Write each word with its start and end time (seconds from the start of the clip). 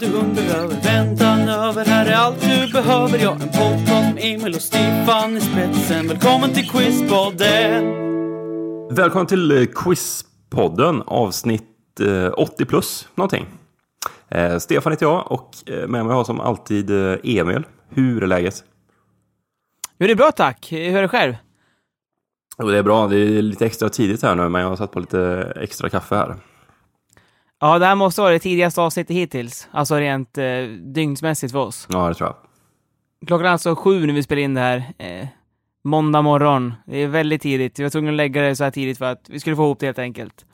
du 0.00 0.12
undrar 0.12 0.42
över, 0.42 0.80
väntan 0.84 1.48
över, 1.48 1.84
här 1.84 2.06
är 2.06 2.14
allt 2.14 2.40
du 2.40 2.72
behöver. 2.72 3.18
Ja, 3.18 3.32
en 3.32 3.40
podcast 3.40 4.14
med 4.14 4.18
Emil 4.18 4.54
och 4.54 4.62
Stefan 4.62 5.36
i 5.36 5.40
spetsen. 5.40 6.08
Välkommen 6.08 6.52
till 6.52 6.70
Quizpodden! 6.70 7.84
Välkommen 8.90 9.26
till 9.26 9.50
eh, 9.50 9.66
Quizpodden, 9.74 11.02
avsnitt 11.02 12.00
eh, 12.00 12.30
80 12.36 12.64
plus 12.64 13.08
någonting. 13.14 13.46
Eh, 14.28 14.58
Stefan 14.58 14.92
heter 14.92 15.06
jag 15.06 15.32
och 15.32 15.50
eh, 15.66 15.88
med 15.88 16.06
mig 16.06 16.14
har 16.14 16.24
som 16.24 16.40
alltid 16.40 16.90
eh, 16.90 17.16
Emil. 17.22 17.62
Hur 17.88 18.22
är 18.22 18.26
läget? 18.26 18.64
Jo, 19.98 20.06
det 20.06 20.12
är 20.12 20.16
bra 20.16 20.32
tack. 20.32 20.68
Hur 20.72 20.96
är 20.96 21.02
det 21.02 21.08
själv? 21.08 21.34
Jo, 22.58 22.68
det 22.68 22.78
är 22.78 22.82
bra, 22.82 23.06
det 23.06 23.16
är 23.16 23.42
lite 23.42 23.66
extra 23.66 23.88
tidigt 23.88 24.22
här 24.22 24.34
nu 24.34 24.48
men 24.48 24.60
jag 24.60 24.68
har 24.68 24.76
satt 24.76 24.92
på 24.92 25.00
lite 25.00 25.52
extra 25.56 25.88
kaffe 25.88 26.14
här. 26.14 26.36
Ja, 27.64 27.78
det 27.78 27.86
här 27.86 27.94
måste 27.94 28.20
vara 28.20 28.32
det 28.32 28.38
tidigaste 28.38 28.80
avsnittet 28.80 29.16
hittills. 29.16 29.68
Alltså 29.70 29.94
rent 29.96 30.38
eh, 30.38 30.44
dygnsmässigt 30.94 31.52
för 31.52 31.58
oss. 31.58 31.86
Ja, 31.90 32.08
det 32.08 32.14
tror 32.14 32.28
jag. 32.28 32.36
Klockan 33.28 33.46
är 33.46 33.50
alltså 33.50 33.74
sju 33.76 34.06
när 34.06 34.14
vi 34.14 34.22
spelar 34.22 34.42
in 34.42 34.54
det 34.54 34.60
här. 34.60 34.84
Eh, 34.98 35.28
måndag 35.84 36.22
morgon. 36.22 36.74
Det 36.86 36.98
är 36.98 37.06
väldigt 37.08 37.42
tidigt. 37.42 37.78
Vi 37.78 37.82
var 37.82 37.90
tvungna 37.90 38.10
att 38.10 38.16
lägga 38.16 38.42
det 38.42 38.56
så 38.56 38.64
här 38.64 38.70
tidigt 38.70 38.98
för 38.98 39.04
att 39.04 39.28
vi 39.28 39.40
skulle 39.40 39.56
få 39.56 39.62
ihop 39.62 39.78
det 39.80 39.86
helt 39.86 39.98
enkelt. 39.98 40.44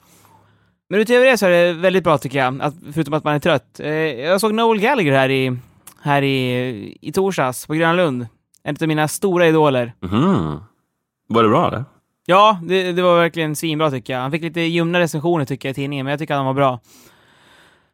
Men 0.88 1.00
utöver 1.00 1.26
det 1.26 1.38
så 1.38 1.46
är 1.46 1.50
det 1.50 1.72
väldigt 1.72 2.04
bra 2.04 2.18
tycker 2.18 2.38
jag, 2.38 2.62
att, 2.62 2.74
förutom 2.92 3.14
att 3.14 3.24
man 3.24 3.34
är 3.34 3.38
trött. 3.38 3.80
Eh, 3.80 3.90
jag 3.90 4.40
såg 4.40 4.54
Noel 4.54 4.80
Gallagher 4.80 5.12
här 5.12 5.28
i, 5.28 5.56
här 6.02 6.22
i, 6.22 6.98
i 7.00 7.12
torsdags 7.12 7.66
på 7.66 7.74
Gröna 7.74 7.92
Lund. 7.92 8.26
En 8.62 8.76
av 8.80 8.88
mina 8.88 9.08
stora 9.08 9.46
idoler. 9.46 9.92
Mhm. 10.00 10.60
Var 11.28 11.42
det 11.42 11.48
bra 11.48 11.68
eller? 11.68 11.84
Ja, 12.30 12.58
det, 12.62 12.92
det 12.92 13.02
var 13.02 13.16
verkligen 13.18 13.56
svinbra 13.56 13.90
tycker 13.90 14.12
jag. 14.12 14.20
Han 14.20 14.30
fick 14.30 14.42
lite 14.42 14.60
ljumna 14.60 15.00
recensioner 15.00 15.44
tycker 15.44 15.68
jag 15.68 15.70
i 15.72 15.74
tidningen, 15.74 16.04
men 16.04 16.10
jag 16.10 16.18
tycker 16.20 16.34
att 16.34 16.38
han 16.38 16.46
var 16.46 16.54
bra. 16.54 16.80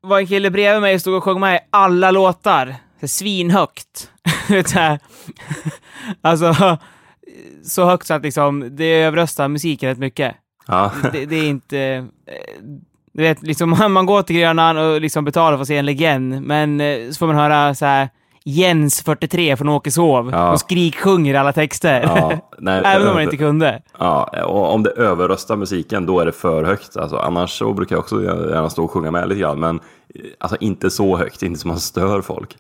Det 0.03 0.09
var 0.09 0.19
en 0.19 0.27
kille 0.27 0.51
bredvid 0.51 0.83
mig 0.83 0.95
som 0.95 1.01
stod 1.01 1.15
och 1.15 1.25
sjöng 1.25 1.41
med 1.41 1.57
i 1.57 1.59
alla 1.71 2.11
låtar. 2.11 2.75
Så 3.01 3.09
svinhögt. 3.09 4.11
Alltså, 6.23 6.77
så 7.65 7.85
högt 7.85 8.07
så 8.07 8.15
att 8.15 8.23
liksom, 8.23 8.77
det 8.77 8.85
överröstar 9.03 9.49
musiken 9.49 9.89
rätt 9.89 9.99
mycket. 9.99 10.35
Ja. 10.67 10.93
Det, 11.13 11.27
det 11.27 11.37
är 11.37 11.48
inte... 11.48 11.79
eh, 11.79 12.05
Du 13.13 13.23
vet, 13.23 13.43
liksom, 13.43 13.71
man 13.91 14.07
går 14.07 14.23
till 14.23 14.37
Grönan 14.37 14.77
och 14.79 15.01
liksom 15.01 15.25
betalar 15.25 15.57
för 15.57 15.63
att 15.63 15.69
se 15.69 15.77
en 15.77 15.87
legend, 15.87 16.43
men 16.43 16.81
eh, 16.81 17.11
så 17.11 17.15
får 17.19 17.27
man 17.27 17.37
höra 17.37 17.75
så 17.75 17.87
här 17.87 18.09
Jens 18.47 19.03
43 19.03 19.56
från 19.56 19.69
Åkeshov 19.69 20.31
Ja. 20.33 20.53
och 20.53 20.61
skriksjunger 20.61 21.34
alla 21.34 21.53
texter. 21.53 22.03
Ja, 22.03 22.33
nej, 22.59 22.83
Även 22.84 23.09
om 23.09 23.14
man 23.14 23.23
inte 23.23 23.36
kunde. 23.36 23.83
Ja, 23.98 24.45
och 24.45 24.75
om 24.75 24.83
det 24.83 24.91
överröstar 24.91 25.56
musiken 25.56 26.06
då 26.06 26.20
är 26.20 26.27
det 26.27 26.33
för 26.33 26.64
högt. 26.64 26.97
Alltså, 26.97 27.17
annars 27.17 27.51
så 27.59 27.73
brukar 27.73 27.97
jag 27.97 28.01
också 28.01 28.23
gärna 28.23 28.70
stå 28.70 28.85
och 28.85 28.91
sjunga 28.91 29.11
med 29.11 29.29
lite 29.29 29.41
grann, 29.41 29.61
men 29.61 29.80
alltså, 30.41 30.57
inte 30.61 30.91
så 30.91 31.17
högt, 31.17 31.42
inte 31.42 31.61
som 31.61 31.69
man 31.69 31.80
stör 31.80 32.23
folk. 32.23 32.57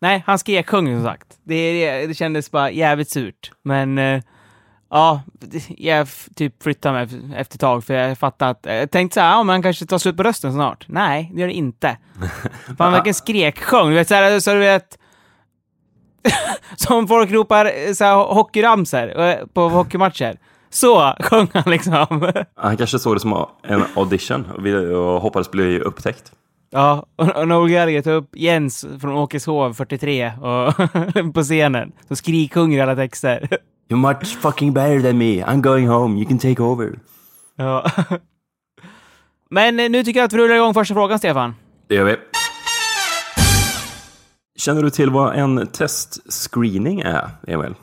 Nej, 0.00 0.22
han 0.26 0.38
skriksjöng 0.38 0.86
som 0.96 1.04
sagt. 1.04 1.26
Det, 1.44 1.72
det, 1.72 2.06
det 2.06 2.14
kändes 2.14 2.50
bara 2.50 2.70
jävligt 2.70 3.10
surt. 3.10 3.50
Men 3.64 3.98
eh, 3.98 4.22
ja, 4.90 5.22
jag 5.68 6.08
typ 6.36 6.62
flyttade 6.62 6.94
mig 6.94 7.08
efter 7.36 7.56
ett 7.56 7.60
tag 7.60 7.84
för 7.84 7.94
jag 7.94 8.18
fattade 8.18 8.50
att, 8.50 8.60
jag 8.62 8.90
tänkte 8.90 9.14
så 9.14 9.20
här, 9.20 9.30
ja 9.30 9.42
men 9.42 9.52
han 9.54 9.62
kanske 9.62 9.86
tar 9.86 9.98
slut 9.98 10.16
på 10.16 10.22
rösten 10.22 10.52
snart. 10.52 10.84
Nej, 10.88 11.30
det 11.34 11.40
gör 11.40 11.46
det 11.48 11.52
inte. 11.54 11.96
För 12.76 12.84
han 12.84 12.92
verkligen 12.92 13.14
skriksjöng. 13.14 13.88
Du 13.88 13.94
vet, 13.94 14.08
så, 14.08 14.14
här, 14.14 14.40
så 14.40 14.52
du 14.52 14.58
vet, 14.58 14.98
som 16.76 17.08
folk 17.08 17.30
ropar 17.30 17.64
eh, 17.64 17.92
så 17.92 18.04
här, 18.04 18.14
hockeyramsor 18.14 19.20
eh, 19.20 19.36
på 19.52 19.68
hockeymatcher. 19.68 20.38
Så 20.70 21.14
sjöng 21.20 21.48
han 21.52 21.70
liksom. 21.70 22.32
Han 22.54 22.76
kanske 22.76 22.98
såg 22.98 23.16
det 23.16 23.20
som 23.20 23.46
en 23.62 23.84
audition 23.96 24.44
och, 24.94 25.20
hoppades 25.22 25.50
bli 25.50 25.80
upptäckt. 25.80 26.32
Ja, 26.70 27.06
och 27.16 27.48
Noel 27.48 27.70
Gallagher 27.70 28.02
tar 28.02 28.12
upp 28.12 28.30
Jens 28.36 28.86
från 29.00 29.16
Åkeshov 29.16 29.74
43 29.74 30.32
och 30.32 30.74
på 31.34 31.42
scenen. 31.42 31.92
Så 32.08 32.16
skriksjunger 32.16 32.82
alla 32.82 32.96
texter. 32.96 33.48
You're 33.88 33.96
much 33.96 34.38
fucking 34.38 34.72
better 34.72 35.00
than 35.00 35.18
me. 35.18 35.44
I'm 35.44 35.60
going 35.60 35.88
home. 35.88 36.18
You 36.18 36.28
can 36.28 36.38
take 36.38 36.62
over. 36.62 36.98
Ja. 37.56 37.90
Men 39.50 39.80
eh, 39.80 39.90
nu 39.90 40.04
tycker 40.04 40.20
jag 40.20 40.24
att 40.24 40.32
vi 40.32 40.38
rullar 40.38 40.54
igång 40.54 40.74
första 40.74 40.94
frågan, 40.94 41.18
Stefan. 41.18 41.54
Det 41.88 41.94
gör 41.94 42.04
vi. 42.04 42.16
Känner 44.58 44.82
du 44.82 44.90
till 44.90 45.10
vad 45.10 45.34
en 45.34 45.66
testscreening 45.66 47.00
är, 47.00 47.30
Emil? 47.46 47.74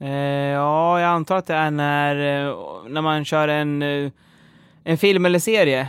Eh, 0.00 0.10
ja, 0.10 1.00
jag 1.00 1.08
antar 1.08 1.36
att 1.36 1.46
det 1.46 1.54
är 1.54 1.70
när, 1.70 2.46
eh, 2.46 2.54
när 2.88 3.00
man 3.00 3.24
kör 3.24 3.48
en, 3.48 3.82
eh, 3.82 4.10
en 4.84 4.98
film 4.98 5.26
eller 5.26 5.38
serie. 5.38 5.88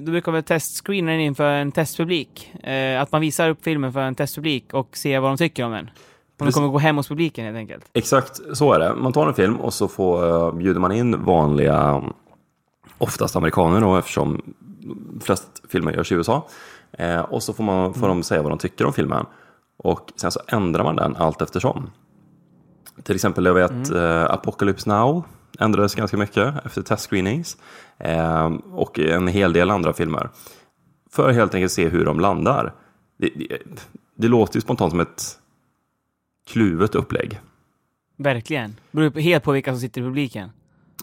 Då 0.00 0.10
brukar 0.12 0.32
man 0.32 0.42
testscreena 0.42 1.10
den 1.10 1.20
inför 1.20 1.52
en 1.52 1.72
testpublik. 1.72 2.54
Eh, 2.62 3.00
att 3.00 3.12
man 3.12 3.20
visar 3.20 3.50
upp 3.50 3.64
filmen 3.64 3.92
för 3.92 4.00
en 4.00 4.14
testpublik 4.14 4.74
och 4.74 4.96
ser 4.96 5.20
vad 5.20 5.30
de 5.30 5.36
tycker 5.36 5.64
om 5.64 5.72
den. 5.72 5.84
Om 5.84 5.90
Precis. 6.38 6.54
kommer 6.54 6.68
gå 6.68 6.78
hem 6.78 6.96
hos 6.96 7.08
publiken 7.08 7.44
helt 7.44 7.56
enkelt. 7.56 7.84
Exakt 7.92 8.40
så 8.52 8.72
är 8.72 8.78
det. 8.78 8.94
Man 8.94 9.12
tar 9.12 9.26
en 9.26 9.34
film 9.34 9.56
och 9.56 9.74
så 9.74 9.88
får, 9.88 10.24
uh, 10.24 10.54
bjuder 10.54 10.80
man 10.80 10.92
in 10.92 11.24
vanliga, 11.24 12.02
oftast 12.98 13.36
amerikaner 13.36 13.80
då, 13.80 13.96
eftersom 13.96 14.54
flest 15.20 15.62
filmer 15.68 15.92
görs 15.92 16.12
i 16.12 16.14
USA. 16.14 16.48
Eh, 16.92 17.20
och 17.20 17.42
så 17.42 17.52
får, 17.52 17.64
man, 17.64 17.94
får 17.94 18.08
de 18.08 18.22
säga 18.22 18.42
vad 18.42 18.52
de 18.52 18.58
tycker 18.58 18.86
om 18.86 18.92
filmen. 18.92 19.26
Och 19.76 20.12
sen 20.16 20.30
så 20.30 20.40
ändrar 20.48 20.84
man 20.84 20.96
den 20.96 21.16
allt 21.16 21.42
eftersom. 21.42 21.90
Till 23.02 23.14
exempel, 23.14 23.44
jag 23.44 23.54
vet 23.54 23.90
eh, 23.90 24.24
Apocalypse 24.24 24.90
Now 24.90 25.24
ändrades 25.58 25.94
ganska 25.94 26.16
mycket 26.16 26.66
efter 26.66 26.82
testscreenings. 26.82 27.56
Eh, 27.98 28.50
och 28.72 28.98
en 28.98 29.28
hel 29.28 29.52
del 29.52 29.70
andra 29.70 29.92
filmer. 29.92 30.28
För 31.10 31.28
att 31.28 31.34
helt 31.34 31.54
enkelt 31.54 31.72
se 31.72 31.88
hur 31.88 32.04
de 32.04 32.20
landar. 32.20 32.74
Det, 33.18 33.30
det, 33.36 33.58
det 34.14 34.28
låter 34.28 34.56
ju 34.56 34.60
spontant 34.60 34.90
som 34.90 35.00
ett 35.00 35.38
kluvet 36.46 36.94
upplägg. 36.94 37.40
Verkligen. 38.16 38.76
Beror 38.90 39.20
helt 39.20 39.44
på 39.44 39.52
vilka 39.52 39.72
som 39.72 39.80
sitter 39.80 40.00
i 40.00 40.04
publiken. 40.04 40.50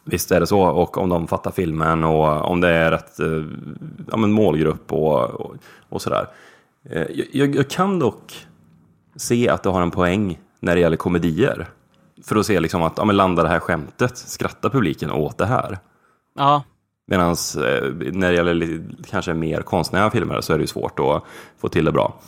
Visst 0.09 0.31
är 0.31 0.39
det 0.39 0.47
så, 0.47 0.61
och 0.61 0.97
om 0.97 1.09
de 1.09 1.27
fattar 1.27 1.51
filmen 1.51 2.03
och 2.03 2.45
om 2.45 2.61
det 2.61 2.69
är 2.69 2.91
rätt 2.91 3.19
eh, 3.19 3.43
ja, 4.11 4.17
men 4.17 4.31
målgrupp 4.31 4.93
och, 4.93 5.23
och, 5.23 5.55
och 5.89 6.01
sådär. 6.01 6.27
Eh, 6.89 7.05
jag, 7.33 7.55
jag 7.55 7.69
kan 7.69 7.99
dock 7.99 8.47
se 9.15 9.49
att 9.49 9.63
det 9.63 9.69
har 9.69 9.81
en 9.81 9.91
poäng 9.91 10.39
när 10.59 10.75
det 10.75 10.81
gäller 10.81 10.97
komedier. 10.97 11.67
För 12.23 12.35
att 12.35 12.45
se 12.45 12.59
liksom 12.59 12.83
att, 12.83 12.93
ja 12.97 13.05
men 13.05 13.17
landar 13.17 13.43
det 13.43 13.49
här 13.49 13.59
skämtet? 13.59 14.17
Skrattar 14.17 14.69
publiken 14.69 15.11
åt 15.11 15.37
det 15.37 15.45
här? 15.45 15.77
Ja, 16.35 16.63
Medan 17.07 17.29
eh, 17.29 18.13
när 18.13 18.29
det 18.29 18.35
gäller 18.35 18.83
kanske 19.09 19.33
mer 19.33 19.61
konstnärliga 19.61 20.11
filmer 20.11 20.41
så 20.41 20.53
är 20.53 20.57
det 20.57 20.63
ju 20.63 20.67
svårt 20.67 20.99
att 20.99 21.23
få 21.57 21.69
till 21.69 21.85
det 21.85 21.91
bra. 21.91 22.19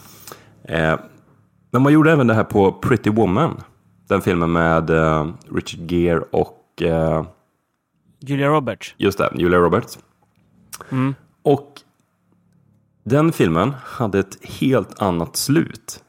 Men 1.72 1.82
man 1.82 1.94
gjorde 1.94 2.12
även 2.12 2.28
det 2.28 2.34
här 2.34 2.44
på 2.44 2.72
Pretty 2.72 3.10
Woman. 3.10 3.62
Den 4.08 4.22
filmen 4.22 4.52
med 4.52 4.90
Richard 5.56 5.92
Gere 5.92 6.24
och 6.32 6.84
Julia 8.22 8.48
Roberts. 8.48 8.96
Just 8.98 9.18
det, 9.18 9.32
Julia 9.36 9.60
Roberts. 9.60 10.00
Mm. 10.90 11.16
Och 11.42 11.82
den 13.04 13.32
filmen 13.32 13.74
hade 13.84 14.20
ett 14.20 14.46
helt 14.46 15.02
annat 15.02 15.36
slut 15.36 16.04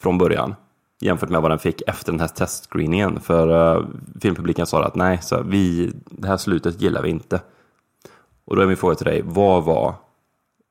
från 0.00 0.18
början 0.18 0.54
jämfört 1.00 1.28
med 1.28 1.42
vad 1.42 1.50
den 1.50 1.58
fick 1.58 1.82
efter 1.86 2.12
den 2.12 2.20
här 2.20 2.28
testscreeningen. 2.28 3.20
För 3.20 3.76
uh, 3.78 3.88
filmpubliken 4.20 4.66
sa 4.66 4.84
att 4.84 4.94
nej, 4.94 5.18
så 5.22 5.42
vi, 5.42 5.92
det 6.04 6.28
här 6.28 6.36
slutet 6.36 6.80
gillar 6.80 7.02
vi 7.02 7.10
inte. 7.10 7.40
Och 8.44 8.56
då 8.56 8.62
är 8.62 8.66
min 8.66 8.76
fråga 8.76 8.94
till 8.94 9.06
dig, 9.06 9.22
vad 9.24 9.64
var 9.64 9.94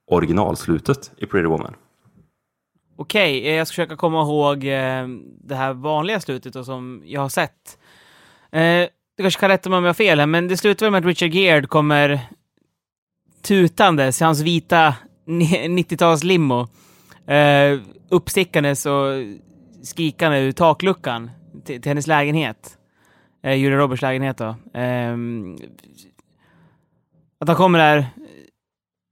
originalslutet 0.07 1.11
i 1.17 1.25
Pretty 1.25 1.47
Woman? 1.47 1.73
Okej, 2.95 3.47
eh, 3.47 3.55
jag 3.55 3.67
ska 3.67 3.71
försöka 3.71 3.95
komma 3.95 4.21
ihåg 4.21 4.63
eh, 4.63 5.07
det 5.43 5.55
här 5.55 5.73
vanliga 5.73 6.19
slutet 6.19 6.53
då, 6.53 6.63
som 6.63 7.01
jag 7.05 7.21
har 7.21 7.29
sett. 7.29 7.77
Eh, 8.51 8.87
du 9.19 9.23
kanske 9.23 9.39
kan 9.39 9.49
rätta 9.49 9.69
mig 9.69 9.77
om 9.77 9.83
jag 9.83 9.89
har 9.89 9.93
fel 9.93 10.19
här, 10.19 10.25
men 10.25 10.47
det 10.47 10.57
slutar 10.57 10.85
väl 10.85 10.91
med 10.91 10.99
att 10.99 11.05
Richard 11.05 11.33
Gere 11.33 11.65
kommer 11.65 12.19
tutandes 13.41 14.21
i 14.21 14.23
hans 14.23 14.41
vita 14.41 14.95
90-talslimo. 15.25 16.67
Uh, 17.29 17.35
eh, 17.35 17.79
uppstickandes 18.09 18.85
och 18.85 19.07
skrikande 19.83 20.39
ur 20.39 20.51
takluckan 20.51 21.31
till, 21.65 21.81
till 21.81 21.89
hennes 21.89 22.07
lägenhet. 22.07 22.77
Eh, 23.43 23.53
Julia 23.53 23.77
Roberts 23.77 24.01
lägenhet 24.01 24.37
då. 24.37 24.55
Ehm, 24.73 25.57
att 27.39 27.47
han 27.47 27.57
kommer 27.57 27.79
där, 27.79 28.07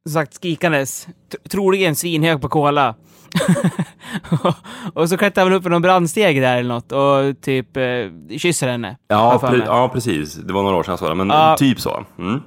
som 0.07 0.13
sagt 0.13 0.33
skrikandes, 0.33 1.07
troligen 1.51 1.95
svinhög 1.95 2.41
på 2.41 2.49
cola. 2.49 2.95
och 4.93 5.09
så 5.09 5.17
klättrar 5.17 5.43
han 5.43 5.53
upp 5.53 5.63
för 5.63 5.69
någon 5.69 5.81
brandsteg 5.81 6.41
där 6.41 6.57
eller 6.57 6.69
något 6.73 6.91
och 6.91 7.41
typ 7.41 7.77
eh, 7.77 8.37
kysser 8.37 8.67
henne. 8.67 8.97
Ja, 9.07 9.39
pre- 9.43 9.63
ja, 9.65 9.89
precis. 9.93 10.33
Det 10.35 10.53
var 10.53 10.63
några 10.63 10.77
år 10.77 10.83
sedan 10.83 10.91
jag 10.91 10.99
såg 10.99 11.09
det, 11.09 11.15
men 11.15 11.29
Ja. 11.29 11.55
typ 11.59 11.79
så. 11.79 12.05
Mm. 12.19 12.41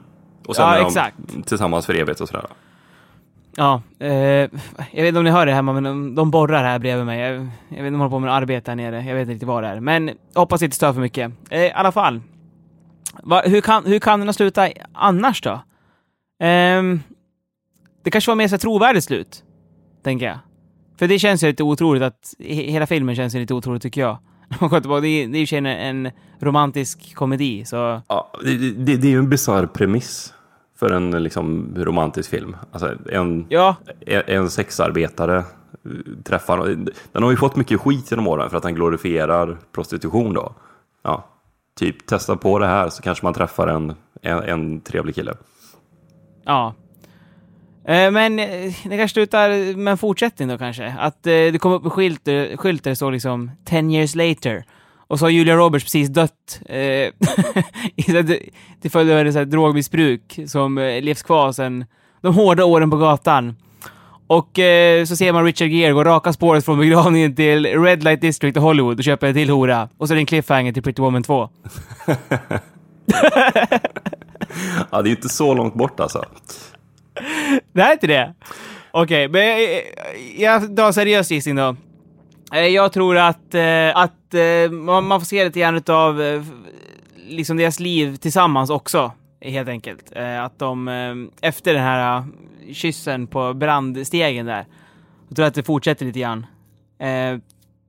Och 0.47 0.57
sen 0.57 0.65
Ja, 0.65 0.75
är 0.75 0.81
de 0.81 0.87
exakt. 0.87 1.17
tillsammans 1.47 1.87
för 1.87 1.95
evigt 1.95 2.21
och 2.21 2.29
sådär. 2.29 2.45
Ja, 3.57 3.83
eh, 3.99 4.09
jag 4.11 4.49
vet 4.93 5.07
inte 5.09 5.19
om 5.19 5.25
ni 5.25 5.31
hör 5.31 5.47
det 5.47 5.53
hemma, 5.53 5.73
men 5.73 5.83
de, 5.83 6.15
de 6.15 6.31
borrar 6.31 6.65
här 6.65 6.79
bredvid 6.79 7.07
mig. 7.07 7.21
Jag, 7.21 7.33
jag 7.35 7.43
vet 7.43 7.51
inte 7.71 7.87
om 7.87 7.93
de 7.93 7.99
håller 8.01 8.11
på 8.11 8.19
med 8.19 8.35
arbete 8.35 8.71
här 8.71 8.77
nere. 8.77 8.97
Jag 9.05 9.15
vet 9.15 9.21
inte 9.23 9.33
riktigt 9.33 9.49
vad 9.49 9.63
det 9.63 9.69
är. 9.69 9.81
Men 9.81 10.11
hoppas 10.35 10.63
inte 10.63 10.77
stör 10.77 10.93
för 10.93 11.01
mycket. 11.01 11.33
Eh, 11.51 11.61
I 11.61 11.73
alla 11.73 11.93
fall. 11.93 12.21
Va, 13.23 13.43
hur, 13.45 13.61
kan, 13.61 13.87
hur 13.87 13.99
kan 13.99 14.19
den 14.21 14.29
ha 14.29 14.33
slutat 14.33 14.71
annars 14.95 15.41
då? 15.43 15.61
Ehm, 16.43 17.01
det 18.03 18.11
kanske 18.11 18.31
var 18.31 18.37
mer 18.37 18.49
så 18.49 18.59
trovärdigt 18.59 19.05
slut, 19.05 19.45
tänker 20.03 20.27
jag. 20.27 20.39
För 20.99 21.09
det 21.09 21.19
känns 21.19 21.43
ju 21.43 21.47
lite 21.47 21.63
otroligt 21.63 22.03
att, 22.03 22.35
he, 22.39 22.63
hela 22.63 22.87
filmen 22.87 23.17
känns 23.17 23.35
ju 23.35 23.39
lite 23.39 23.55
otroligt 23.55 23.83
tycker 23.83 24.01
jag. 24.01 24.19
Det 25.01 25.09
är 25.09 25.53
ju 25.53 25.59
en, 25.59 25.67
en 25.67 26.13
romantisk 26.41 27.15
komedi, 27.15 27.65
så... 27.65 28.03
Ja, 28.09 28.33
det, 28.43 28.57
det, 28.57 28.97
det 28.97 29.07
är 29.07 29.11
ju 29.11 29.19
en 29.19 29.29
bisarr 29.29 29.67
premiss 29.67 30.35
för 30.79 30.91
en 30.91 31.11
liksom, 31.23 31.75
romantisk 31.77 32.31
film. 32.31 32.57
Alltså, 32.73 32.97
en, 33.13 33.47
Ja, 33.49 33.77
en, 34.07 34.23
en 34.27 34.51
sexarbetare 34.51 35.37
eh, 35.39 35.45
träffar... 36.25 36.77
Den 37.13 37.23
har 37.23 37.31
ju 37.31 37.37
fått 37.37 37.57
mycket 37.57 37.81
skit 37.81 38.11
genom 38.11 38.27
åren 38.27 38.51
för 38.51 38.57
att 38.57 38.63
den 38.63 38.75
glorifierar 38.75 39.59
prostitution 39.73 40.35
då. 40.35 40.55
Ja, 41.03 41.29
typ 41.79 42.07
testa 42.07 42.37
på 42.37 42.59
det 42.59 42.67
här 42.67 42.89
så 42.89 43.03
kanske 43.03 43.27
man 43.27 43.35
träffar 43.35 43.69
en, 43.69 43.95
en, 44.23 44.43
en 44.43 44.81
trevlig 44.81 45.15
kille. 45.15 45.35
Ja. 46.45 46.75
Eh, 47.91 48.11
men 48.11 48.39
eh, 48.39 48.73
det 48.85 48.97
kanske 48.97 49.09
slutar 49.09 49.77
med 49.77 49.91
en 49.91 49.99
fortsättning 49.99 50.49
då 50.49 50.59
kanske. 50.59 50.95
Att 50.99 51.27
eh, 51.27 51.33
det 51.33 51.61
kom 51.61 51.73
upp 51.73 51.85
en 51.85 51.91
skylt, 51.91 52.29
eh, 52.29 52.57
skylt 52.57 52.85
där 52.85 52.91
det 52.91 52.97
står 52.97 53.13
liksom 53.13 53.51
10 53.65 53.91
years 53.91 54.15
later. 54.15 54.65
Och 55.07 55.19
så 55.19 55.25
har 55.25 55.31
Julia 55.31 55.57
Roberts 55.57 55.85
precis 55.85 56.09
dött. 56.09 56.61
Eh, 56.67 57.13
till 58.81 58.91
följd 58.91 59.11
av 59.11 59.19
hennes 59.19 59.51
drogmissbruk 59.51 60.41
som 60.47 60.79
eh, 60.79 61.03
levs 61.03 61.23
kvar 61.23 61.53
sedan 61.53 61.85
de 62.21 62.35
hårda 62.35 62.65
åren 62.65 62.91
på 62.91 62.97
gatan. 62.97 63.57
Och 64.27 64.59
eh, 64.59 65.05
så 65.05 65.17
ser 65.17 65.33
man 65.33 65.45
Richard 65.45 65.69
Gere 65.69 65.93
gå 65.93 66.05
raka 66.05 66.33
spåret 66.33 66.65
från 66.65 66.79
begravningen 66.79 67.37
till 67.37 67.67
Red 67.67 68.05
Light 68.05 68.21
District 68.21 68.57
i 68.57 68.61
Hollywood 68.61 68.99
och 68.99 69.05
köpa 69.05 69.29
en 69.29 69.35
till 69.35 69.51
hora. 69.51 69.89
Och 69.97 70.09
så 70.09 70.15
är 70.15 70.17
det 70.17 70.23
en 70.23 70.27
cliffhanger 70.27 70.73
till 70.73 70.83
Pretty 70.83 71.03
Woman 71.03 71.23
2. 71.23 71.49
Ja, 74.91 75.03
det 75.03 75.09
är 75.09 75.11
ju 75.11 75.17
inte 75.17 75.29
så 75.29 75.55
långt 75.55 75.75
bort 75.75 76.01
alltså. 76.01 76.25
Det 77.73 77.81
är 77.81 77.93
inte 77.93 78.07
det? 78.07 78.35
Okej, 78.91 79.29
men 79.29 79.43
jag, 79.49 79.83
jag 80.39 80.71
drar 80.71 80.87
en 80.87 80.93
seriös 80.93 81.31
gissning 81.31 81.57
då. 81.57 81.77
Eh, 82.53 82.67
jag 82.67 82.93
tror 82.93 83.17
att, 83.17 83.55
eh, 83.55 83.97
att 83.97 84.35
eh, 84.35 84.71
man 84.71 85.21
får 85.21 85.27
se 85.27 85.45
lite 85.45 85.61
grann 85.61 85.83
av 85.89 86.45
liksom 87.29 87.57
deras 87.57 87.81
liv 87.81 88.17
tillsammans 88.17 88.71
också, 88.71 89.13
helt 89.41 89.69
enkelt. 89.69 90.13
Att 90.43 90.59
de, 90.59 91.31
efter 91.41 91.75
den 91.75 91.83
här 91.83 92.25
kyssen 92.73 93.27
på 93.27 93.55
brandstegen 93.55 94.47
där, 94.47 94.67
jag 95.29 95.37
tror 95.37 95.47
att 95.47 95.55
det 95.55 95.63
fortsätter 95.63 96.07
lite 96.07 96.21
grann. 96.21 96.47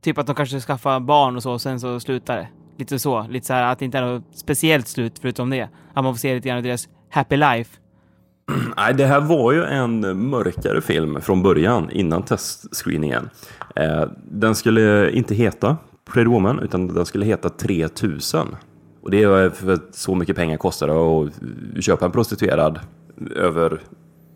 Typ 0.04 0.18
att 0.18 0.28
de 0.28 0.36
kanske 0.36 0.60
skaffar 0.60 1.00
barn 1.00 1.36
och 1.36 1.44
så, 1.44 1.52
och 1.52 1.62
sen 1.62 1.80
så 1.80 2.00
slutar 2.00 2.38
det. 2.38 2.48
Lite 2.78 3.00
så. 3.00 3.28
Lite 3.28 3.48
så 3.48 3.54
här 3.54 3.72
att 3.72 3.80
det 3.80 3.86
inte 3.86 3.98
är 3.98 4.02
något 4.02 4.24
speciellt 4.34 4.88
slut 4.88 5.20
förutom 5.20 5.50
det. 5.50 5.70
Att 5.94 6.04
man 6.04 6.14
får 6.14 6.20
se 6.20 6.36
lite 6.36 6.48
grann 6.48 6.58
av 6.58 6.64
deras 6.64 6.90
happy 7.10 7.38
life. 7.38 7.78
Nej, 8.78 8.94
det 8.94 9.06
här 9.06 9.22
var 9.22 9.52
ju 9.52 9.64
en 9.64 10.20
mörkare 10.30 10.82
film 10.82 11.22
från 11.22 11.44
början, 11.44 11.90
innan 11.92 12.24
testscreeningen. 12.24 13.30
Eh, 13.76 14.04
den 14.32 14.56
skulle 14.56 15.12
inte 15.12 15.36
heta 15.36 15.78
Pretty 16.06 16.30
Woman, 16.30 16.60
utan 16.60 16.88
den 16.88 17.06
skulle 17.06 17.26
heta 17.26 17.50
3000. 17.50 18.48
Och 19.02 19.12
det 19.12 19.24
är 19.24 19.50
för 19.50 19.74
att 19.74 19.96
så 19.96 20.16
mycket 20.16 20.36
pengar 20.36 20.58
kostar 20.58 20.88
det 20.88 21.30
att 21.78 21.84
köpa 21.84 22.06
en 22.06 22.12
prostituerad 22.12 22.80
över 23.36 23.80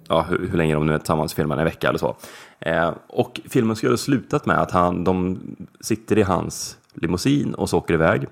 ja, 0.07 0.25
hur, 0.29 0.47
hur 0.47 0.57
länge 0.57 0.73
de 0.73 0.85
nu 0.87 0.93
är 0.93 0.97
tillsammans, 0.97 1.33
filmen 1.33 1.59
en 1.59 1.65
vecka 1.65 1.89
eller 1.89 1.99
så. 1.99 2.15
Eh, 2.59 2.91
och 3.07 3.41
filmen 3.45 3.75
skulle 3.75 3.91
ha 3.91 3.97
slutat 3.97 4.45
med 4.45 4.61
att 4.61 4.71
han, 4.71 5.03
de 5.03 5.39
sitter 5.79 6.17
i 6.17 6.21
hans 6.21 6.77
limousin 6.93 7.53
och 7.53 7.69
så 7.69 7.77
åker 7.77 7.93
iväg 7.93 8.27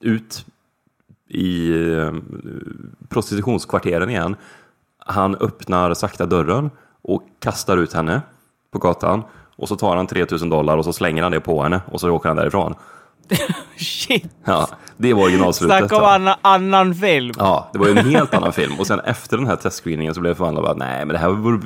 ut 0.00 0.46
i 1.28 1.70
eh, 1.92 2.12
prostitutionskvarteren 3.08 4.10
igen. 4.10 4.36
Han 5.06 5.34
öppnar 5.34 5.94
sakta 5.94 6.26
dörren 6.26 6.70
och 7.02 7.22
kastar 7.38 7.76
ut 7.76 7.92
henne 7.92 8.22
på 8.70 8.78
gatan. 8.78 9.22
Och 9.56 9.68
så 9.68 9.76
tar 9.76 9.96
han 9.96 10.06
3000 10.06 10.48
dollar 10.48 10.76
och 10.76 10.84
så 10.84 10.92
slänger 10.92 11.22
han 11.22 11.32
det 11.32 11.40
på 11.40 11.62
henne 11.62 11.80
och 11.90 12.00
så 12.00 12.10
åker 12.10 12.28
han 12.28 12.36
därifrån. 12.36 12.74
Shit! 13.76 14.24
Ja, 14.44 14.68
det 14.96 15.14
var 15.14 15.22
originalslutet. 15.22 15.78
Snacka 15.78 15.96
om 15.96 16.02
då. 16.02 16.08
annan, 16.08 16.34
annan 16.42 16.94
film. 16.94 17.34
Ja, 17.38 17.70
det 17.72 17.78
var 17.78 17.86
ju 17.86 17.98
en 17.98 18.10
helt 18.10 18.34
annan 18.34 18.52
film. 18.52 18.72
Och 18.78 18.86
sen 18.86 19.00
efter 19.00 19.36
den 19.36 19.46
här 19.46 19.56
testscreeningen 19.56 20.14
så 20.14 20.20
blev 20.20 20.30
jag 20.30 20.36
förvandlad. 20.36 20.64
Bara, 20.64 20.74
Nej, 20.74 20.98
men 20.98 21.08
det 21.08 21.18
här 21.18 21.28
vore... 21.28 21.60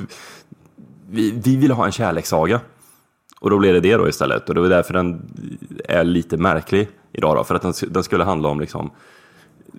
Vi, 1.09 1.31
vi 1.31 1.55
vill 1.55 1.71
ha 1.71 1.85
en 1.85 1.91
kärlekssaga. 1.91 2.59
Och 3.39 3.49
då 3.49 3.57
blev 3.57 3.73
det 3.73 3.79
det 3.79 3.97
då 3.97 4.09
istället. 4.09 4.49
Och 4.49 4.55
det 4.55 4.61
var 4.61 4.69
därför 4.69 4.93
den 4.93 5.21
är 5.85 6.03
lite 6.03 6.37
märklig 6.37 6.89
idag 7.11 7.35
då. 7.35 7.43
För 7.43 7.55
att 7.55 7.61
den, 7.61 7.73
den 7.87 8.03
skulle 8.03 8.23
handla 8.23 8.49
om 8.49 8.59
liksom 8.59 8.91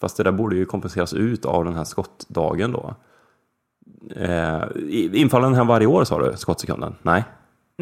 Fast 0.01 0.17
det 0.17 0.23
där 0.23 0.33
borde 0.33 0.57
ju 0.57 0.65
kompenseras 0.65 1.15
ut 1.15 1.45
av 1.45 1.65
den 1.65 1.75
här 1.75 1.85
skottdagen 1.85 2.73
då. 2.73 2.95
Eh, 4.17 4.63
infaller 5.13 5.47
den 5.47 5.55
här 5.55 5.65
varje 5.65 5.87
år 5.87 6.05
sa 6.05 6.19
du, 6.19 6.37
skottsekunden? 6.37 6.95
Nej? 7.03 7.25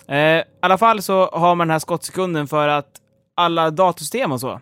Eh, 0.08 0.18
I 0.18 0.44
alla 0.60 0.78
fall 0.78 1.02
så 1.02 1.26
har 1.26 1.54
man 1.54 1.68
den 1.68 1.72
här 1.72 1.78
skottsekunden 1.78 2.46
för 2.46 2.68
att 2.68 2.90
alla 3.34 3.70
datorsystem 3.70 4.32
och 4.32 4.40
så, 4.40 4.60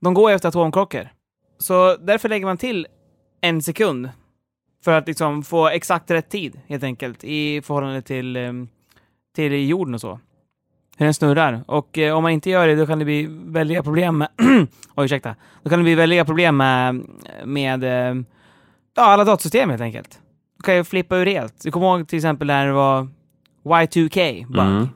de 0.00 0.14
går 0.14 0.30
efter 0.30 0.48
atomklockor. 0.48 1.08
Så 1.58 1.96
därför 1.96 2.28
lägger 2.28 2.46
man 2.46 2.56
till 2.56 2.86
en 3.40 3.62
sekund 3.62 4.08
för 4.84 4.92
att 4.92 5.06
liksom 5.06 5.42
få 5.42 5.68
exakt 5.68 6.10
rätt 6.10 6.28
tid, 6.28 6.60
helt 6.66 6.82
enkelt, 6.82 7.24
i 7.24 7.62
förhållande 7.62 8.02
till, 8.02 8.36
eh, 8.36 8.52
till 9.34 9.68
jorden 9.68 9.94
och 9.94 10.00
så. 10.00 10.20
Hur 10.96 11.06
den 11.06 11.14
snurrar. 11.14 11.64
Och 11.66 11.98
eh, 11.98 12.16
om 12.16 12.22
man 12.22 12.32
inte 12.32 12.50
gör 12.50 12.68
det, 12.68 12.74
då 12.74 12.86
kan 12.86 12.98
det 12.98 13.04
bli 13.04 13.26
väldiga 13.30 13.82
problem 13.82 14.18
med... 14.18 14.28
Oj, 14.94 15.04
ursäkta. 15.04 15.34
Då 15.62 15.70
kan 15.70 15.78
det 15.78 15.82
bli 15.82 15.94
väldiga 15.94 16.24
problem 16.24 16.56
med, 16.56 17.06
med 17.44 17.84
eh, 17.84 18.22
ja, 18.96 19.02
alla 19.02 19.24
datorsystem, 19.24 19.70
helt 19.70 19.82
enkelt. 19.82 20.20
Du 20.56 20.62
kan 20.62 20.76
ju 20.76 20.84
flippa 20.84 21.16
ur 21.16 21.26
helt. 21.26 21.62
Du 21.62 21.70
kommer 21.70 21.86
ihåg 21.86 22.08
till 22.08 22.16
exempel 22.16 22.46
när 22.46 22.66
det 22.66 22.72
var 22.72 23.08
Y2K, 23.64 24.46
bug. 24.46 24.60
Mm. 24.60 24.88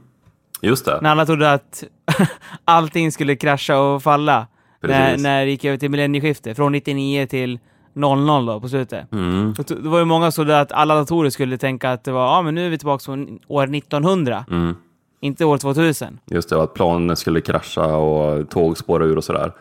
Just 0.61 0.85
det. 0.85 0.99
När 1.02 1.11
alla 1.11 1.26
trodde 1.26 1.52
att 1.52 1.85
allting 2.64 3.12
skulle 3.12 3.37
krascha 3.37 3.78
och 3.78 4.02
falla. 4.02 4.47
När, 4.82 5.16
när 5.18 5.44
det 5.44 5.50
gick 5.50 5.64
över 5.64 5.76
till 5.78 5.90
millennieskiftet, 5.90 6.56
från 6.56 6.72
99 6.72 7.26
till 7.26 7.58
00 7.94 8.46
då, 8.46 8.60
på 8.60 8.68
slutet. 8.68 9.12
Mm. 9.12 9.54
Och 9.58 9.64
Det 9.64 9.88
var 9.88 9.98
ju 9.98 10.04
många 10.04 10.30
som 10.30 10.44
trodde 10.44 10.60
att 10.60 10.72
alla 10.72 10.94
datorer 10.94 11.30
skulle 11.30 11.58
tänka 11.58 11.90
att 11.92 12.04
det 12.04 12.12
var, 12.12 12.26
ja 12.26 12.42
men 12.42 12.54
nu 12.54 12.66
är 12.66 12.70
vi 12.70 12.78
tillbaka 12.78 13.04
från 13.04 13.38
år 13.48 13.74
1900, 13.76 14.44
Mm. 14.50 14.74
inte 15.20 15.44
år 15.44 15.58
2000. 15.58 16.18
Just 16.26 16.48
det, 16.48 16.62
att 16.62 16.74
planen 16.74 17.16
skulle 17.16 17.40
krascha 17.40 17.96
och 17.96 18.50
tåg 18.50 18.78
spåra 18.78 19.04
ur 19.04 19.16
och 19.16 19.24
sådär. 19.24 19.52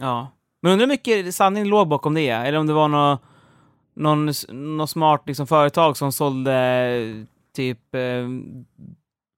Ja. 0.00 0.28
Men 0.62 0.72
undrar 0.72 0.86
hur 0.86 0.92
mycket 0.92 1.34
sanning 1.34 1.64
låg 1.64 1.88
bakom 1.88 2.14
det, 2.14 2.28
eller 2.28 2.58
om 2.58 2.66
det 2.66 2.72
var 2.72 2.88
nå 2.88 3.18
någon, 3.96 4.32
någon 4.48 4.88
smart 4.88 5.22
liksom, 5.26 5.46
företag 5.46 5.96
som 5.96 6.12
sålde 6.12 7.24
typ 7.56 7.94
eh, 7.94 8.00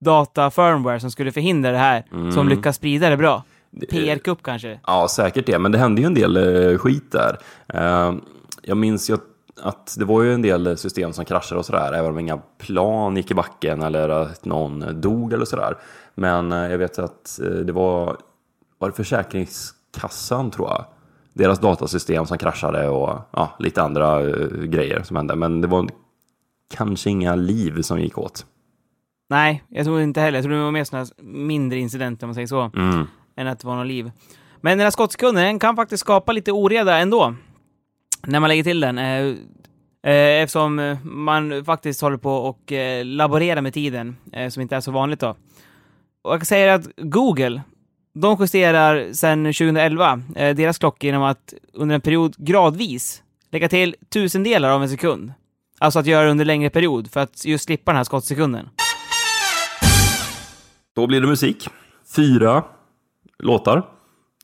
data 0.05 0.51
firmware 0.51 1.01
som 1.01 1.11
skulle 1.11 1.33
förhindra 1.33 1.71
det 1.71 1.79
här, 1.79 2.05
Mm. 2.13 2.33
som 2.33 2.49
lyckas 2.49 2.77
sprida 2.77 3.11
det 3.11 3.17
bra. 3.17 3.43
PR-kupp 3.91 4.43
kanske? 4.43 4.81
Ja, 4.87 5.09
säkert 5.11 5.47
det, 5.47 5.59
men 5.59 5.73
det 5.73 5.79
hände 5.79 6.01
ju 6.01 6.07
en 6.07 6.15
del 6.15 6.37
eh, 6.37 6.79
skit 6.79 7.13
där. 7.13 7.39
Eh, 7.69 8.15
jag 8.63 8.77
minns 8.77 9.11
ju 9.11 9.17
att, 9.63 9.95
det 9.99 10.05
var 10.05 10.23
ju 10.23 10.35
en 10.35 10.43
del 10.43 10.77
system 10.79 11.13
som 11.13 11.25
kraschade 11.25 11.59
och 11.59 11.67
sådär, 11.67 11.93
även 11.93 12.11
om 12.11 12.19
inga 12.19 12.39
plan 12.59 13.17
gick 13.17 13.31
i 13.31 13.35
backen 13.35 13.83
eller 13.83 14.09
att 14.09 14.45
någon 14.45 15.01
dog 15.01 15.33
eller 15.33 15.45
sådär. 15.45 15.77
Men 16.15 16.53
eh, 16.53 16.71
jag 16.71 16.79
vet 16.79 16.99
att 16.99 17.39
det 17.65 17.73
var, 17.73 18.17
var 18.79 18.89
det 18.89 18.95
Försäkringskassan 18.95 20.51
tror 20.51 20.69
jag, 20.69 20.85
deras 21.33 21.59
datasystem 21.61 22.27
som 22.27 22.39
kraschade 22.39 22.89
och 22.89 23.19
ja, 23.31 23.57
lite 23.59 23.83
andra 23.83 24.23
grejer 24.51 25.03
som 25.03 25.17
hände. 25.17 25.37
Men 25.37 25.61
det 25.61 25.69
var 25.69 25.89
kanske 26.75 27.11
inga 27.11 27.35
liv 27.35 27.83
som 27.83 28.01
gick 28.01 28.19
åt. 28.19 28.47
Nej, 29.31 29.65
jag 29.69 29.85
tror 29.85 30.01
inte 30.01 30.21
heller. 30.21 30.39
Jag 30.39 30.45
tror 30.45 30.55
det 30.55 30.63
var 30.63 30.71
mer 30.71 30.85
sådana 30.85 31.07
mindre 31.23 31.79
incidenter, 31.79 32.27
om 32.27 32.29
man 32.29 32.35
säger 32.35 32.47
så, 32.47 32.71
Mm 32.77 33.07
än 33.39 33.47
att 33.47 33.59
det 33.59 33.67
var 33.67 33.77
något 33.77 33.87
liv. 33.87 34.11
Men 34.61 34.79
den 34.79 34.85
här 34.85 34.91
skottsekunden, 34.91 35.45
den 35.45 35.59
kan 35.59 35.77
faktiskt 35.77 36.01
skapa 36.01 36.33
lite 36.33 36.53
oreda 36.53 36.99
ändå. 36.99 37.35
När 38.27 38.41
man 38.41 38.49
lägger 38.49 38.65
till 38.65 38.81
den. 38.81 38.99
Eh, 38.99 39.27
eh, 40.13 40.43
eftersom 40.43 40.79
eh, 40.79 40.99
man 41.05 41.65
faktiskt 41.65 42.01
håller 42.01 42.17
på 42.17 42.33
och 42.33 42.73
eh, 42.73 43.05
laborerar 43.05 43.61
med 43.61 43.75
tiden, 43.75 44.17
eh, 44.33 44.49
som 44.49 44.63
inte 44.63 44.77
är 44.77 44.81
så 44.81 44.91
vanligt 44.91 45.21
då. 45.21 45.37
Och 46.23 46.33
jag 46.33 46.41
kan 46.41 46.47
säga 46.47 46.75
att 46.75 46.89
Google, 46.97 47.63
de 48.15 48.37
justerar 48.41 49.13
sedan 49.13 49.45
2011 49.45 50.23
eh, 50.37 50.57
deras 50.57 50.79
klockor 50.79 51.07
genom 51.07 51.23
att 51.23 51.55
under 51.73 51.95
en 51.95 52.01
period 52.01 52.35
gradvis 52.39 53.23
lägga 53.51 53.69
till 53.69 53.97
tusendelar 54.13 54.71
av 54.71 54.83
en 54.83 54.89
sekund. 54.89 55.33
Alltså 55.79 55.99
att 55.99 56.07
göra 56.07 56.25
det 56.25 56.31
under 56.31 56.45
längre 56.45 56.71
period 56.71 57.11
för 57.11 57.21
att 57.21 57.45
just 57.45 57.65
slippa 57.65 57.91
den 57.91 57.97
här 57.97 58.05
skottsekunden. 58.05 58.69
Då 60.95 61.07
blir 61.07 61.21
det 61.21 61.27
musik. 61.27 61.69
Fyra 62.17 62.65
låtar. 63.39 63.83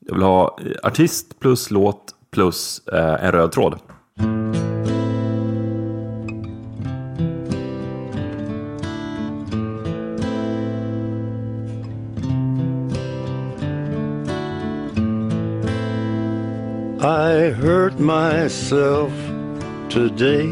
Jag 0.01 0.13
vill 0.13 0.23
ha 0.23 0.57
eh, 0.61 0.71
artist 0.83 1.39
plus 1.39 1.71
låt 1.71 2.15
plus 2.31 2.87
eh, 2.87 3.25
en 3.25 3.31
röd 3.31 3.51
tråd. 3.51 3.79
I 17.01 17.51
hurt 17.51 17.99
myself 17.99 19.13
today 19.89 20.49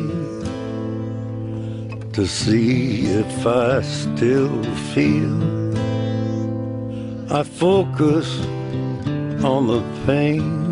to 2.13 2.27
see 2.27 3.05
if 3.07 3.45
I 3.45 3.81
still 3.81 4.63
feel. 4.93 5.62
I 7.35 7.41
focus 7.41 8.39
on 9.43 9.65
the 9.65 9.81
pain. 10.05 10.62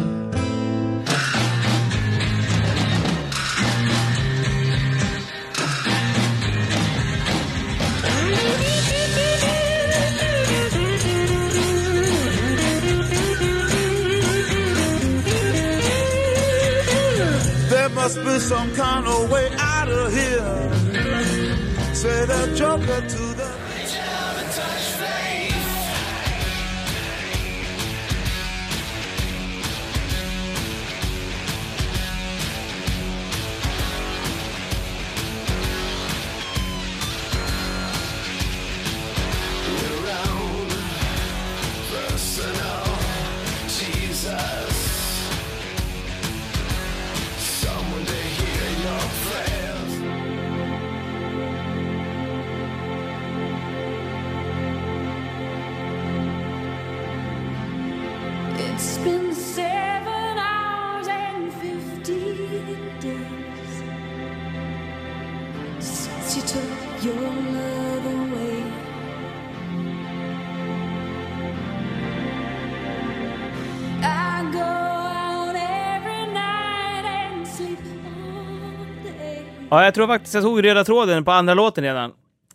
Ja, 79.71 79.83
jag 79.83 79.93
tror 79.93 80.07
faktiskt 80.07 80.33
jag 80.33 80.43
tog 80.43 80.63
röda 80.63 80.83
tråden 80.83 81.25
på 81.25 81.31
andra 81.31 81.53
låten 81.53 81.83
redan. 81.83 82.11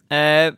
Eh, 0.09 0.55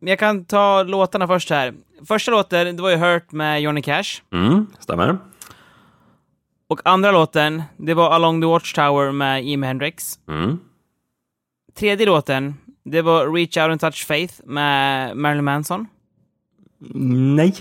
jag 0.00 0.18
kan 0.18 0.44
ta 0.44 0.82
låtarna 0.82 1.26
först 1.26 1.50
här. 1.50 1.74
Första 2.08 2.30
låten, 2.30 2.76
det 2.76 2.82
var 2.82 2.90
ju 2.90 2.96
Hurt 2.96 3.32
med 3.32 3.60
Johnny 3.62 3.82
Cash. 3.82 4.22
Mm, 4.32 4.66
stämmer. 4.78 5.18
Och 6.68 6.80
andra 6.84 7.10
låten, 7.12 7.62
det 7.76 7.94
var 7.94 8.10
Along 8.10 8.40
the 8.40 8.46
Watchtower 8.46 9.12
med 9.12 9.44
Jimi 9.44 9.66
Hendrix. 9.66 10.18
Mm. 10.28 10.58
Tredje 11.78 12.06
låten, 12.06 12.54
det 12.84 13.02
var 13.02 13.32
Reach 13.34 13.56
Out 13.56 13.70
and 13.70 13.80
Touch 13.80 14.06
Faith 14.06 14.34
med 14.44 15.16
Marilyn 15.16 15.44
Manson. 15.44 15.86
Nej, 17.34 17.54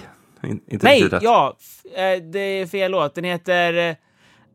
In- 0.44 0.62
inte 0.68 0.86
Nej, 0.86 0.96
riktigt 0.96 1.14
rätt. 1.14 1.24
ja, 1.24 1.58
eh, 1.96 2.24
det 2.32 2.40
är 2.40 2.68
fel 2.68 2.92
låt. 2.92 3.16
Den 3.16 3.24
heter 3.24 3.96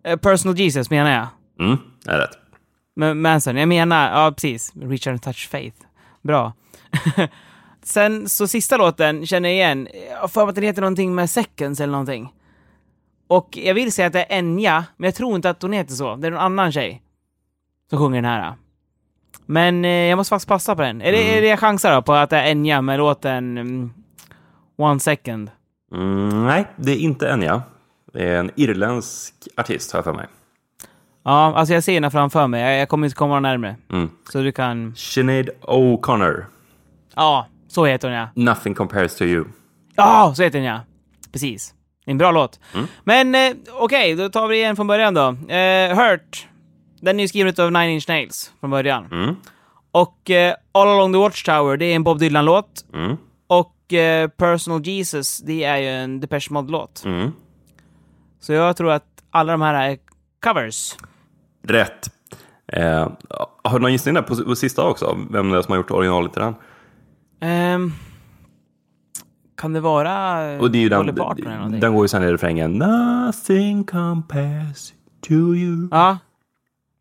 eh, 0.04 0.16
Personal 0.16 0.58
Jesus, 0.58 0.90
menar 0.90 1.10
jag. 1.10 1.26
Mm, 1.66 1.78
är 2.06 2.18
rätt. 2.18 2.38
Men 2.96 3.20
Manson, 3.20 3.56
jag 3.56 3.68
menar, 3.68 4.24
ja 4.24 4.32
precis. 4.32 4.72
Reach 4.74 5.06
and 5.06 5.22
Touch 5.22 5.48
Faith. 5.48 5.76
Bra. 6.22 6.52
Sen 7.82 8.28
så 8.28 8.48
sista 8.48 8.76
låten 8.76 9.26
känner 9.26 9.48
jag 9.48 9.56
igen. 9.56 9.88
Jag 10.10 10.18
har 10.18 10.28
för 10.28 10.40
mig 10.40 10.48
att 10.48 10.54
den 10.54 10.64
heter 10.64 10.82
någonting 10.82 11.14
med 11.14 11.30
Seconds 11.30 11.80
eller 11.80 11.92
någonting. 11.92 12.32
Och 13.26 13.58
jag 13.62 13.74
vill 13.74 13.92
säga 13.92 14.06
att 14.06 14.12
det 14.12 14.24
är 14.24 14.38
Enya, 14.38 14.84
men 14.96 15.08
jag 15.08 15.14
tror 15.14 15.36
inte 15.36 15.50
att 15.50 15.62
hon 15.62 15.72
heter 15.72 15.94
så. 15.94 16.16
Det 16.16 16.26
är 16.26 16.30
någon 16.30 16.40
annan 16.40 16.72
tjej 16.72 17.02
som 17.90 17.98
sjunger 17.98 18.22
den 18.22 18.30
här. 18.30 18.54
Men 19.46 19.84
eh, 19.84 19.90
jag 19.90 20.16
måste 20.16 20.28
faktiskt 20.28 20.48
passa 20.48 20.76
på 20.76 20.82
den. 20.82 21.02
Är, 21.02 21.12
det, 21.12 21.38
är 21.38 21.40
det 21.40 21.48
jag 21.48 21.58
chansar 21.58 21.94
då 21.94 22.02
på 22.02 22.12
att 22.12 22.30
det 22.30 22.36
är 22.36 22.50
Enya 22.50 22.82
med 22.82 22.98
låten 22.98 23.58
mm, 23.58 23.92
One 24.76 25.00
Second? 25.00 25.50
Mm, 25.94 26.46
nej, 26.46 26.66
det 26.76 26.92
är 26.92 26.96
inte 26.96 27.28
Enya. 27.28 27.62
Det 28.12 28.28
är 28.28 28.38
en 28.38 28.50
irländsk 28.56 29.34
artist, 29.56 29.92
har 29.92 29.98
jag 29.98 30.04
för 30.04 30.12
mig. 30.12 30.26
Ja, 31.24 31.54
alltså 31.54 31.74
jag 31.74 31.84
ser 31.84 31.94
henne 31.94 32.10
framför 32.10 32.46
mig. 32.46 32.62
Jag, 32.62 32.80
jag 32.80 32.88
kommer 32.88 33.06
inte 33.06 33.16
komma 33.16 33.40
närmare. 33.40 33.76
Mm. 33.92 34.10
Så 34.32 34.42
du 34.42 34.52
kan... 34.52 34.96
Sinead 34.96 35.50
O'Connor. 35.62 36.44
Ja, 37.16 37.46
så 37.68 37.84
heter 37.86 38.08
hon 38.08 38.16
ja. 38.16 38.28
Nothing 38.34 38.74
compares 38.74 39.16
to 39.16 39.24
you. 39.24 39.44
Ja, 39.96 40.32
så 40.36 40.42
heter 40.42 40.58
den 40.58 40.68
ja. 40.68 40.80
Precis. 41.32 41.74
En 42.04 42.18
bra 42.18 42.30
låt. 42.30 42.60
Mm. 42.74 42.86
Men 43.04 43.34
eh, 43.34 43.56
okej, 43.72 44.14
då 44.14 44.28
tar 44.28 44.48
vi 44.48 44.56
igen 44.56 44.76
från 44.76 44.86
början 44.86 45.14
då. 45.14 45.28
Eh, 45.54 45.96
Hurt. 45.96 46.46
Den 47.00 47.18
är 47.20 47.24
ju 47.24 47.28
skriven 47.28 47.54
av 47.58 47.72
Nine 47.72 47.90
Inch 47.90 48.08
Nails 48.08 48.52
från 48.60 48.70
början. 48.70 49.06
Mm. 49.12 49.36
Och 49.92 50.30
eh, 50.30 50.54
All 50.72 50.88
Along 50.88 51.12
the 51.12 51.18
Watchtower, 51.18 51.76
det 51.76 51.84
är 51.84 51.96
en 51.96 52.04
Bob 52.04 52.18
Dylan-låt. 52.18 52.84
Mm. 52.94 53.16
Och 53.46 53.92
eh, 53.92 54.28
Personal 54.28 54.86
Jesus, 54.86 55.38
det 55.38 55.64
är 55.64 55.76
ju 55.76 55.88
en 55.88 56.20
Depeche 56.20 56.48
Mode-låt. 56.50 57.02
Mm. 57.04 57.32
Så 58.40 58.52
jag 58.52 58.76
tror 58.76 58.90
att 58.90 59.06
alla 59.30 59.52
de 59.52 59.62
här 59.62 59.90
är 59.90 59.98
covers. 60.44 60.96
Rätt. 61.62 62.10
Eh, 62.66 63.08
har 63.64 63.78
du 63.78 63.82
någon 63.82 63.92
gissning 63.92 64.14
där 64.14 64.22
på, 64.22 64.36
på 64.44 64.56
sista 64.56 64.84
också? 64.84 65.18
Vem 65.30 65.50
det 65.50 65.58
är 65.58 65.62
som 65.62 65.72
har 65.72 65.76
gjort 65.76 65.90
originalet 65.90 66.32
till 66.32 66.42
den? 66.42 66.54
Ehm, 67.40 67.92
kan 69.56 69.72
det 69.72 69.80
vara 69.80 70.38
Och 70.60 70.70
det 70.70 70.78
är 70.78 70.82
ju 70.82 70.88
den, 70.88 71.14
Parton 71.14 71.46
eller 71.46 71.56
någonting? 71.56 71.80
den 71.80 71.94
går 71.94 72.04
ju 72.04 72.08
sen 72.08 72.22
i 72.22 72.32
refrängen. 72.32 72.72
Nothing 72.72 73.84
compares 73.84 74.94
to 75.20 75.32
you. 75.32 75.88
Ja. 75.90 76.18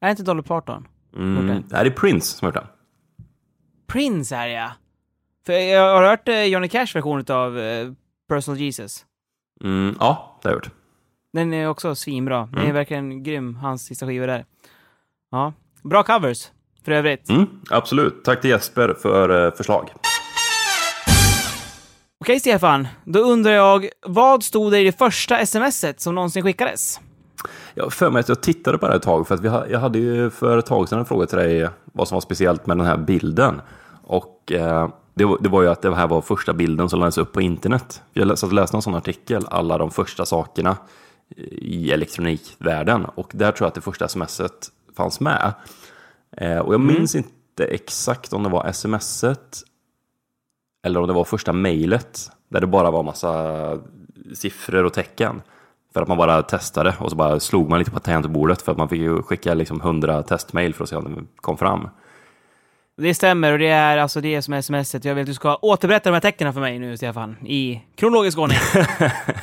Är 0.01 0.09
inte 0.09 0.23
Dolly 0.23 0.41
Parton? 0.41 0.87
Mm. 1.15 1.47
den. 1.47 1.63
Det 1.69 1.77
här 1.77 1.85
är 1.85 1.89
Prince 1.89 2.37
som 2.37 2.45
har 2.45 2.49
gjort 2.49 2.63
den. 2.63 2.67
Prince 3.87 4.35
är 4.35 4.47
det 4.47 4.53
ja. 4.53 4.71
För 5.45 5.53
jag 5.53 5.95
har 5.95 6.03
hört 6.03 6.27
eh, 6.27 6.43
Johnny 6.43 6.67
Cash 6.67 6.87
version 6.93 7.25
av 7.29 7.59
eh, 7.59 7.91
Personal 8.29 8.59
Jesus. 8.59 9.05
Mm, 9.63 9.95
ja, 9.99 10.39
det 10.41 10.47
har 10.49 10.55
jag 10.55 10.63
gjort. 10.63 10.71
Den 11.33 11.53
är 11.53 11.67
också 11.69 11.95
svinbra. 11.95 12.37
Den 12.51 12.57
är 12.59 12.63
Mm. 12.63 12.75
verkligen 12.75 13.23
grym, 13.23 13.55
hans 13.55 13.83
sista 13.85 14.07
skiva 14.07 14.25
där. 14.25 14.45
Ja. 15.31 15.53
Bra 15.83 16.03
covers, 16.03 16.47
för 16.85 16.91
övrigt. 16.91 17.29
Mm, 17.29 17.47
absolut. 17.69 18.23
Tack 18.23 18.41
till 18.41 18.49
Jesper 18.49 18.95
för 19.01 19.45
eh, 19.45 19.53
förslag. 19.53 19.89
Okej 22.19 22.39
Stefan, 22.39 22.87
då 23.03 23.19
undrar 23.19 23.51
jag, 23.51 23.89
vad 24.05 24.43
stod 24.43 24.71
det 24.71 24.79
i 24.79 24.83
det 24.83 24.97
första 24.97 25.45
smset 25.45 26.01
som 26.01 26.15
någonsin 26.15 26.43
skickades? 26.43 26.99
Jag 27.73 27.83
har 27.83 27.89
för 27.89 28.09
mig 28.09 28.19
att 28.19 28.29
jag 28.29 28.41
tittade 28.41 28.77
på 28.77 28.87
det 28.87 28.95
ett 28.95 29.01
tag, 29.01 29.27
för 29.27 29.35
att 29.35 29.41
vi 29.41 29.47
jag 29.71 29.79
hade 29.79 29.99
ju 29.99 30.29
för 30.29 30.57
ett 30.57 30.65
tag 30.65 30.89
sedan 30.89 30.99
en 30.99 31.05
fråga 31.05 31.25
till 31.25 31.37
dig 31.37 31.69
vad 31.85 32.07
som 32.07 32.15
var 32.15 32.21
speciellt 32.21 32.67
med 32.67 32.77
den 32.77 32.85
här 32.85 32.97
bilden. 32.97 33.61
Och 34.03 34.51
eh, 34.51 34.89
det, 35.13 35.25
var, 35.25 35.37
det 35.41 35.49
var 35.49 35.61
ju 35.61 35.67
att 35.69 35.81
det 35.81 35.95
här 35.95 36.07
var 36.07 36.21
första 36.21 36.53
bilden 36.53 36.89
som 36.89 36.99
lades 36.99 37.17
upp 37.17 37.31
på 37.33 37.41
internet. 37.41 38.01
Jag 38.13 38.27
läste, 38.27 38.45
jag 38.45 38.53
läste 38.53 38.77
en 38.77 38.81
sån 38.81 38.95
artikel, 38.95 39.45
alla 39.49 39.77
de 39.77 39.91
första 39.91 40.25
sakerna 40.25 40.77
i 41.37 41.91
elektronikvärlden. 41.91 43.05
Och 43.05 43.31
där 43.33 43.51
tror 43.51 43.65
jag 43.65 43.67
att 43.67 43.75
det 43.75 43.81
första 43.81 44.07
smset 44.07 44.71
fanns 44.97 45.19
med. 45.19 45.53
Eh, 46.37 46.57
och 46.57 46.73
jag 46.73 46.81
minns 46.81 47.15
inte 47.15 47.65
exakt 47.65 48.33
om 48.33 48.43
det 48.43 48.49
var 48.49 48.71
smset 48.71 49.63
eller 50.83 50.99
om 50.99 51.07
det 51.07 51.13
var 51.13 51.23
första 51.23 51.53
mejlet 51.53 52.31
där 52.49 52.61
det 52.61 52.67
bara 52.67 52.91
var 52.91 53.03
massa 53.03 53.79
siffror 54.33 54.83
och 54.83 54.93
tecken. 54.93 55.41
För 55.93 56.01
att 56.01 56.07
man 56.07 56.17
bara 56.17 56.43
testade 56.43 56.95
och 56.99 57.09
så 57.09 57.15
bara 57.15 57.39
slog 57.39 57.69
man 57.69 57.79
lite 57.79 57.91
på 57.91 57.99
tangentbordet 57.99 58.61
för 58.61 58.71
att 58.71 58.77
man 58.77 58.89
fick 58.89 59.01
ju 59.01 59.21
skicka 59.23 59.53
liksom 59.53 59.81
100 59.81 60.23
testmail 60.23 60.73
för 60.73 60.83
att 60.83 60.89
se 60.89 60.95
om 60.95 61.15
det 61.15 61.21
kom 61.35 61.57
fram. 61.57 61.89
Det 63.01 63.13
stämmer 63.13 63.51
och 63.51 63.59
det 63.59 63.67
är 63.67 63.97
alltså 63.97 64.21
det 64.21 64.41
som 64.41 64.53
är 64.53 64.61
smset. 64.61 65.05
Jag 65.05 65.15
vill 65.15 65.21
att 65.21 65.27
du 65.27 65.33
ska 65.33 65.55
återberätta 65.55 66.09
de 66.09 66.13
här 66.13 66.21
tecknen 66.21 66.53
för 66.53 66.61
mig 66.61 66.79
nu 66.79 66.97
Stefan, 66.97 67.35
i 67.45 67.81
kronologisk 67.95 68.37
ordning. 68.37 68.57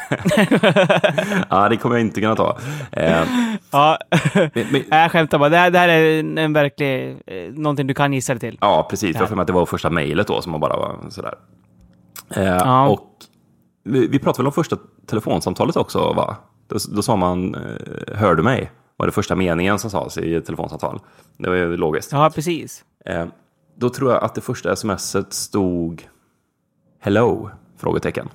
Ja, 1.50 1.68
det 1.68 1.76
kommer 1.76 1.96
jag 1.96 2.00
inte 2.00 2.20
kunna 2.20 2.36
ta. 2.36 2.58
Eh, 2.92 3.24
ja, 3.70 3.98
men, 4.34 4.66
men, 4.70 4.82
jag 4.90 5.10
skämtar 5.10 5.38
bara. 5.38 5.48
Det 5.48 5.56
här, 5.56 5.70
det 5.70 5.78
här 5.78 5.88
är 5.88 6.38
en, 6.38 6.52
verklig, 6.52 7.16
eh, 7.26 7.52
någonting 7.52 7.86
du 7.86 7.94
kan 7.94 8.12
gissa 8.12 8.34
dig 8.34 8.40
till. 8.40 8.58
ja, 8.60 8.86
precis. 8.90 9.16
Jag 9.16 9.28
för 9.28 9.36
mig 9.36 9.42
att 9.42 9.46
det 9.46 9.52
var 9.52 9.66
första 9.66 9.90
mejlet 9.90 10.26
då 10.26 10.42
som 10.42 10.52
man 10.52 10.60
bara 10.60 10.76
var 10.76 10.96
sådär. 11.10 11.34
Eh, 12.30 12.44
Ja. 12.44 12.88
Och 12.88 13.06
vi, 13.84 14.06
vi 14.06 14.18
pratade 14.18 14.42
väl 14.42 14.46
om 14.46 14.52
första 14.52 14.76
telefonsamtalet 15.06 15.76
också, 15.76 16.12
va? 16.12 16.36
Då, 16.68 16.76
då 16.94 17.02
sa 17.02 17.16
man, 17.16 17.54
eh, 17.54 18.16
hör 18.16 18.34
du 18.34 18.42
mig? 18.42 18.70
Var 18.96 19.06
det 19.06 19.12
första 19.12 19.34
meningen 19.34 19.78
som 19.78 19.90
sades 19.90 20.18
i 20.18 20.34
ett 20.34 20.46
telefonsamtal. 20.46 21.00
Det 21.36 21.48
var 21.48 21.56
ju 21.56 21.76
logiskt. 21.76 22.12
Ja, 22.12 22.30
precis. 22.34 22.84
Eh, 23.78 23.80
då 23.80 23.90
tror 23.90 24.12
jag 24.12 24.24
att 24.24 24.34
det 24.34 24.40
första 24.40 24.76
smset 24.76 25.32
stod 25.32 26.08
Hello? 27.00 27.50
Frågetecken. 27.78 28.28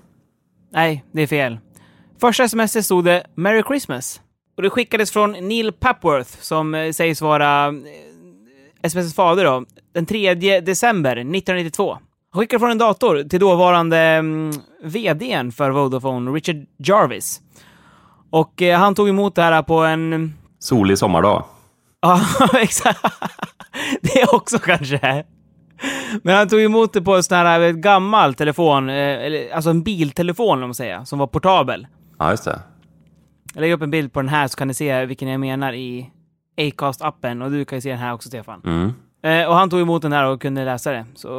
Nej, 0.71 1.03
det 1.12 1.21
är 1.21 1.27
fel. 1.27 1.60
Första 2.21 2.47
smset 2.47 2.86
stod 2.86 3.06
det 3.06 3.25
Merry 3.36 3.63
Christmas. 3.63 4.21
Och 4.58 4.63
det 4.63 4.69
skickades 4.69 5.12
från 5.12 5.32
Neil 5.32 5.71
Papworth, 5.71 6.38
som 6.41 6.75
eh, 6.75 6.91
sägs 6.91 7.21
vara 7.21 7.67
eh, 7.67 7.73
SMSs 8.82 9.15
fader 9.15 9.45
då, 9.45 9.65
den 9.93 10.06
3 10.06 10.34
december 10.62 11.12
1992. 11.12 11.97
Han 12.32 12.39
skickade 12.39 12.60
från 12.60 12.71
en 12.71 12.77
dator 12.77 13.23
till 13.29 13.39
dåvarande 13.39 13.97
mm, 13.97 14.51
VDn 14.84 15.51
för 15.51 15.69
Vodafone, 15.69 16.32
Richard 16.32 16.65
Jarvis. 16.77 17.41
Och 18.29 18.62
eh, 18.62 18.79
han 18.79 18.95
tog 18.95 19.10
emot 19.10 19.36
det 19.36 19.41
här 19.41 19.62
på 19.63 19.79
en... 19.79 20.34
Solig 20.60 20.97
sommardag. 20.97 21.43
Ja, 22.06 22.19
exakt. 22.53 22.99
Det 24.01 24.21
är 24.21 24.36
också 24.36 24.59
kanske. 24.59 25.23
Men 26.23 26.36
han 26.36 26.49
tog 26.49 26.62
emot 26.62 26.93
det 26.93 27.01
på 27.01 27.15
en 27.15 27.23
sån 27.23 27.38
här 27.38 27.62
eh, 27.62 27.71
gammal 27.71 28.33
telefon, 28.33 28.89
eh, 28.89 29.55
alltså 29.55 29.69
en 29.69 29.83
biltelefon 29.83 30.63
om 30.63 30.69
man 30.69 30.73
säger, 30.73 31.03
som 31.03 31.19
var 31.19 31.27
portabel. 31.27 31.88
Ja, 32.19 32.31
just 32.31 32.45
det. 32.45 32.59
Jag 33.53 33.62
lägger 33.62 33.75
upp 33.75 33.81
en 33.81 33.91
bild 33.91 34.13
på 34.13 34.21
den 34.21 34.29
här 34.29 34.47
så 34.47 34.57
kan 34.57 34.67
ni 34.67 34.73
se 34.73 35.05
vilken 35.05 35.27
jag 35.27 35.39
menar 35.39 35.73
i 35.73 36.09
Acast-appen 36.57 37.43
och 37.43 37.51
du 37.51 37.65
kan 37.65 37.77
ju 37.77 37.81
se 37.81 37.89
den 37.89 37.99
här 37.99 38.13
också 38.13 38.29
Stefan. 38.29 38.62
Mm. 38.65 38.93
Eh, 39.23 39.49
och 39.49 39.55
han 39.55 39.69
tog 39.69 39.81
emot 39.81 40.01
den 40.01 40.12
här 40.13 40.25
och 40.25 40.41
kunde 40.41 40.65
läsa 40.65 40.91
det. 40.91 41.05
Så 41.15 41.29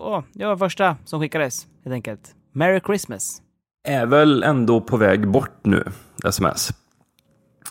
åh, 0.00 0.22
det 0.32 0.44
var 0.46 0.56
första 0.56 0.96
som 1.04 1.20
skickades 1.20 1.66
helt 1.84 1.94
enkelt. 1.94 2.34
Merry 2.52 2.80
Christmas. 2.86 3.42
Är 3.88 4.06
väl 4.06 4.42
ändå 4.42 4.80
på 4.80 4.96
väg 4.96 5.28
bort 5.28 5.58
nu, 5.62 5.84
sms. 6.24 6.70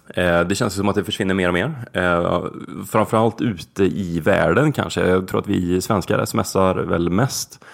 Eh, 0.08 0.42
det 0.42 0.56
känns 0.56 0.74
som 0.74 0.90
att 0.90 0.96
det 0.96 1.04
försvinner 1.04 1.34
mer 1.34 1.48
och 1.48 1.54
mer. 1.54 1.76
Eh, 1.94 2.46
framförallt 2.90 3.42
ute 3.42 3.84
i 3.84 4.20
världen 4.20 4.72
kanske. 4.72 5.08
Jag 5.08 5.28
tror 5.28 5.40
att 5.40 5.48
vi 5.48 5.82
svenskar 5.82 6.26
smsar 6.26 6.76
väl 6.76 7.10
mest. 7.10 7.66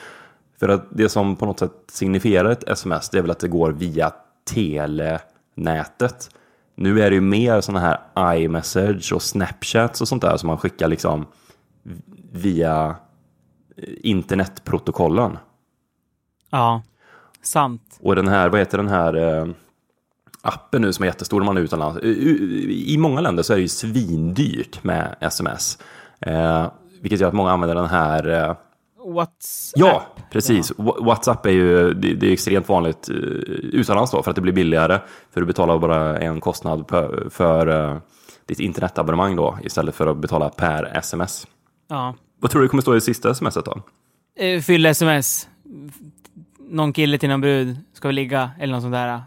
För 0.59 0.69
att 0.69 0.87
det 0.89 1.09
som 1.09 1.35
på 1.35 1.45
något 1.45 1.59
sätt 1.59 1.71
signifierar 1.87 2.49
ett 2.49 2.69
sms, 2.69 3.09
det 3.09 3.17
är 3.17 3.21
väl 3.21 3.31
att 3.31 3.39
det 3.39 3.47
går 3.47 3.71
via 3.71 4.11
telenätet. 4.53 6.29
Nu 6.75 7.01
är 7.01 7.09
det 7.09 7.15
ju 7.15 7.21
mer 7.21 7.61
sådana 7.61 7.79
här 7.79 8.35
iMessage 8.35 9.13
och 9.13 9.21
Snapchats 9.21 10.01
och 10.01 10.07
sånt 10.07 10.21
där 10.21 10.37
som 10.37 10.47
man 10.47 10.57
skickar 10.57 10.87
liksom 10.87 11.25
via 12.31 12.95
internetprotokollen. 14.01 15.37
Ja, 16.49 16.81
sant. 17.41 17.99
Och 18.01 18.15
den 18.15 18.27
här, 18.27 18.49
vad 18.49 18.59
heter 18.59 18.77
den 18.77 18.87
här 18.87 19.13
eh, 19.13 19.47
appen 20.41 20.81
nu 20.81 20.93
som 20.93 21.03
är 21.03 21.07
jättestor 21.07 21.39
när 21.39 21.45
man 21.45 21.57
är 21.57 21.61
utomlands. 21.61 21.99
I, 22.03 22.95
många 22.99 23.21
länder 23.21 23.43
så 23.43 23.53
är 23.53 23.57
det 23.57 23.61
ju 23.61 23.67
svindyrt 23.67 24.83
med 24.83 25.15
sms. 25.21 25.77
Eh, 26.19 26.67
vilket 27.01 27.19
gör 27.19 27.27
att 27.27 27.33
många 27.33 27.51
använder 27.51 27.75
den 27.75 27.85
här 27.85 28.27
eh, 28.49 28.55
What's 29.05 29.71
Ja, 29.75 30.03
precis. 30.31 30.71
Wha- 30.77 31.03
WhatsApp 31.05 31.45
är 31.45 31.49
ju 31.51 31.93
det, 31.93 32.13
det 32.13 32.27
är 32.27 32.31
extremt 32.33 32.69
vanligt 32.69 33.09
eh, 33.09 33.15
utomlands 33.15 34.11
då, 34.11 34.23
för 34.23 34.31
att 34.31 34.35
det 34.35 34.41
blir 34.41 34.53
billigare. 34.53 34.99
För 35.33 35.41
du 35.41 35.47
betalar 35.47 35.79
bara 35.79 36.19
en 36.19 36.41
kostnad 36.41 36.85
för, 36.89 37.27
för 37.31 37.67
eh, 37.91 37.97
ditt 38.45 38.59
internetabonnemang 38.59 39.35
då, 39.35 39.57
istället 39.63 39.95
för 39.95 40.07
att 40.07 40.17
betala 40.17 40.49
per 40.49 40.97
sms. 40.97 41.47
Ja. 41.89 42.15
Vad 42.41 42.51
tror 42.51 42.61
du 42.61 42.67
kommer 42.67 42.81
stå 42.81 42.95
i 42.95 43.01
sista 43.01 43.33
smset 43.33 43.65
då? 43.65 43.81
Eh, 44.39 44.61
Fyll 44.61 44.85
sms. 44.85 45.47
Någon 46.69 46.93
kille 46.93 47.17
till 47.17 47.29
någon 47.29 47.41
brud 47.41 47.77
ska 47.93 48.07
vi 48.07 48.13
ligga, 48.13 48.51
eller 48.59 48.73
något 48.73 48.81
sånt 48.81 48.93
där. 48.93 49.21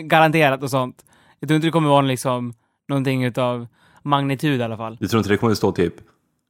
Garanterat 0.08 0.62
och 0.62 0.70
sånt. 0.70 1.04
Jag 1.40 1.48
tror 1.48 1.56
inte 1.56 1.66
det 1.66 1.72
kommer 1.72 1.88
vara 1.88 2.02
liksom 2.02 2.52
någonting 2.88 3.24
utav 3.24 3.66
magnitud 4.02 4.60
i 4.60 4.62
alla 4.62 4.76
fall. 4.76 4.96
Du 5.00 5.08
tror 5.08 5.18
inte 5.18 5.30
det 5.30 5.36
kommer 5.36 5.54
stå 5.54 5.72
typ 5.72 5.94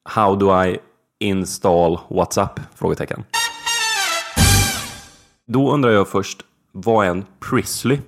How 0.05 0.37
do 0.37 0.65
I 0.65 0.79
install 1.21 1.99
WhatsApp? 2.09 2.61
Frågetecken. 2.75 3.25
Då 5.47 5.73
undrar 5.73 5.91
jag 5.91 6.09
först, 6.09 6.43
vad 6.73 7.07
är 7.07 7.11
en 7.11 7.25
Prisley? 7.41 7.99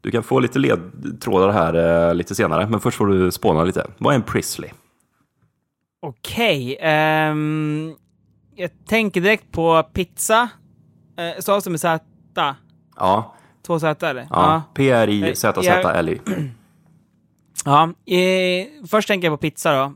Du 0.00 0.10
kan 0.10 0.22
få 0.22 0.40
lite 0.40 0.58
ledtrådar 0.58 1.52
här 1.52 2.08
eh, 2.08 2.14
lite 2.14 2.34
senare, 2.34 2.66
men 2.66 2.80
först 2.80 2.96
får 2.96 3.06
du 3.06 3.30
spåna 3.32 3.64
lite. 3.64 3.86
Vad 3.98 4.12
är 4.12 4.16
en 4.16 4.22
Prisley? 4.22 4.70
Okej. 6.02 6.78
ehm, 6.80 7.94
jag 8.54 8.70
tänker 8.86 9.20
direkt 9.20 9.52
på 9.52 9.82
pizza. 9.82 10.48
Uh, 11.28 11.40
Stavas 11.40 11.64
det 11.64 11.70
med 11.70 11.80
Z? 11.80 12.04
Ja, 12.96 13.34
Två 13.66 13.80
Z 13.80 14.08
eller? 14.10 14.26
ja. 14.30 14.62
P-R-I-Z-Z-L-Y. 14.74 16.20
Ja, 17.64 17.82
eh, 18.06 18.66
först 18.88 19.08
tänker 19.08 19.28
jag 19.28 19.38
på 19.40 19.42
pizza 19.42 19.72
då. 19.76 19.92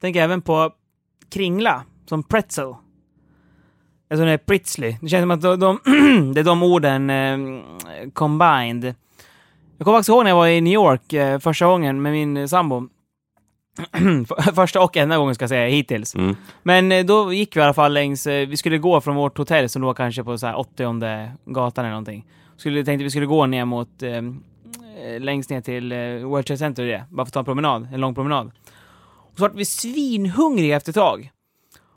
Tänker 0.00 0.22
även 0.22 0.42
på 0.42 0.70
kringla, 1.30 1.82
som 2.06 2.22
pretzel. 2.22 2.74
Alltså 4.10 4.24
det 4.24 4.32
är 4.32 4.38
pritzly. 4.38 4.96
Det 5.00 5.08
känns 5.08 5.22
som 5.22 5.30
att 5.30 5.40
de, 5.40 5.60
de 5.60 5.78
det 6.34 6.40
är 6.40 6.44
de 6.44 6.62
orden 6.62 7.10
eh, 7.10 7.38
combined. 8.12 8.94
Jag 9.78 9.84
kommer 9.84 9.98
faktiskt 9.98 10.08
ihåg 10.08 10.24
när 10.24 10.30
jag 10.30 10.36
var 10.36 10.46
i 10.46 10.60
New 10.60 10.72
York 10.72 11.12
eh, 11.12 11.38
första 11.38 11.66
gången 11.66 12.02
med 12.02 12.12
min 12.12 12.36
eh, 12.36 12.46
sambo. 12.46 12.88
första 14.54 14.80
och 14.80 14.96
enda 14.96 15.16
gången 15.18 15.34
ska 15.34 15.42
jag 15.42 15.50
säga 15.50 15.68
hittills. 15.68 16.14
Mm. 16.14 16.36
Men 16.62 16.92
eh, 16.92 17.04
då 17.04 17.32
gick 17.32 17.56
vi 17.56 17.60
i 17.60 17.62
alla 17.62 17.74
fall 17.74 17.92
längs, 17.92 18.26
eh, 18.26 18.48
vi 18.48 18.56
skulle 18.56 18.78
gå 18.78 19.00
från 19.00 19.16
vårt 19.16 19.38
hotell 19.38 19.68
som 19.68 19.82
låg 19.82 19.96
kanske 19.96 20.24
på 20.24 20.38
så 20.38 20.46
här 20.46 20.58
80 20.58 21.30
gatan 21.46 21.84
eller 21.84 21.92
någonting. 21.92 22.26
Skulle, 22.56 22.84
tänkte 22.84 23.04
vi 23.04 23.10
skulle 23.10 23.26
gå 23.26 23.46
ner 23.46 23.64
mot, 23.64 24.02
eh, 24.02 24.12
eh, 24.12 25.20
längst 25.20 25.50
ner 25.50 25.60
till 25.60 25.92
eh, 25.92 25.98
World 25.98 26.46
Trade 26.46 26.58
Center 26.58 26.82
och 26.82 26.88
det, 26.88 27.04
bara 27.10 27.26
för 27.26 27.28
att 27.28 27.32
ta 27.32 27.38
en 27.38 27.44
promenad, 27.44 27.88
en 27.92 28.00
lång 28.00 28.14
promenad. 28.14 28.50
Och 29.32 29.38
så 29.38 29.42
var 29.42 29.50
vi 29.50 29.64
svinhungriga 29.64 30.76
efter 30.76 30.90
ett 30.90 30.96
tag. 30.96 31.30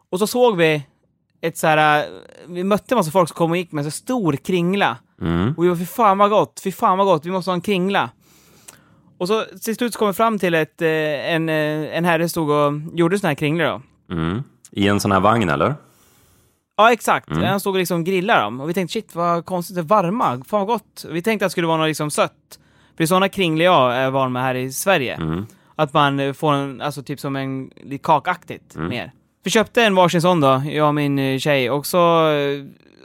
Och 0.09 0.19
så 0.19 0.27
såg 0.27 0.57
vi 0.57 0.83
ett 1.41 1.57
så 1.57 1.67
här, 1.67 2.05
vi 2.47 2.63
mötte 2.63 2.93
en 2.93 2.97
massa 2.97 3.11
folk 3.11 3.29
som 3.29 3.35
kom 3.35 3.51
och 3.51 3.57
gick 3.57 3.71
med 3.71 3.85
en 3.85 3.91
så 3.91 3.97
stor 3.97 4.33
kringla. 4.33 4.97
Mm. 5.21 5.53
Och 5.57 5.63
vi 5.63 5.69
var 5.69 5.75
fy 5.75 5.85
fan 5.85 6.17
vad 6.17 6.29
gott, 6.29 6.61
fy 6.63 6.71
fan 6.71 6.97
vad 6.97 7.07
gott, 7.07 7.25
vi 7.25 7.31
måste 7.31 7.51
ha 7.51 7.55
en 7.55 7.61
kringla. 7.61 8.09
Och 9.17 9.27
så 9.27 9.43
till 9.63 9.75
slut 9.75 9.93
så 9.93 9.99
kom 9.99 10.07
vi 10.07 10.13
fram 10.13 10.39
till 10.39 10.53
ett, 10.53 10.81
eh, 10.81 10.87
en, 11.33 11.49
eh, 11.49 11.97
en 11.97 12.05
herre 12.05 12.29
stod 12.29 12.49
och 12.49 12.73
gjorde 12.93 13.19
såna 13.19 13.29
här 13.29 13.35
kringlor 13.35 13.65
då. 13.65 13.81
Mm. 14.15 14.43
I 14.71 14.87
en 14.87 14.99
sån 14.99 15.11
här 15.11 15.19
vagn 15.19 15.49
eller? 15.49 15.75
Ja, 16.77 16.91
exakt. 16.91 17.29
Mm. 17.29 17.43
Han 17.43 17.59
stod 17.59 17.73
och 17.73 17.79
liksom 17.79 18.03
grillade 18.03 18.41
dem. 18.41 18.61
Och 18.61 18.69
vi 18.69 18.73
tänkte 18.73 18.93
shit 18.93 19.15
vad 19.15 19.45
konstigt, 19.45 19.75
det 19.75 19.81
är 19.81 19.83
varma. 19.83 20.25
Fan 20.47 20.59
vad 20.59 20.67
gott. 20.67 21.05
Vi 21.09 21.21
tänkte 21.21 21.45
att 21.45 21.49
det 21.49 21.51
skulle 21.51 21.67
vara 21.67 21.77
något 21.77 21.87
liksom 21.87 22.11
sött. 22.11 22.59
För 22.97 23.05
sådana 23.05 23.29
kringlor 23.29 23.65
jag 23.65 23.95
är 23.95 24.09
van 24.11 24.31
med 24.31 24.41
här 24.41 24.55
i 24.55 24.71
Sverige. 24.71 25.15
Mm. 25.15 25.45
Att 25.75 25.93
man 25.93 26.33
får 26.33 26.53
en, 26.53 26.81
alltså 26.81 27.03
typ 27.03 27.19
som 27.19 27.35
en, 27.35 27.71
lite 27.83 28.03
kakaktigt 28.03 28.75
Mm. 28.75 28.89
mer. 28.89 29.11
Vi 29.43 29.51
köpte 29.51 29.83
en 29.83 29.95
varsin 29.95 30.21
sån 30.21 30.41
då, 30.41 30.63
jag 30.65 30.87
och 30.87 30.95
min 30.95 31.19
eh, 31.19 31.39
tjej. 31.39 31.69
Och 31.71 31.85
så 31.85 32.27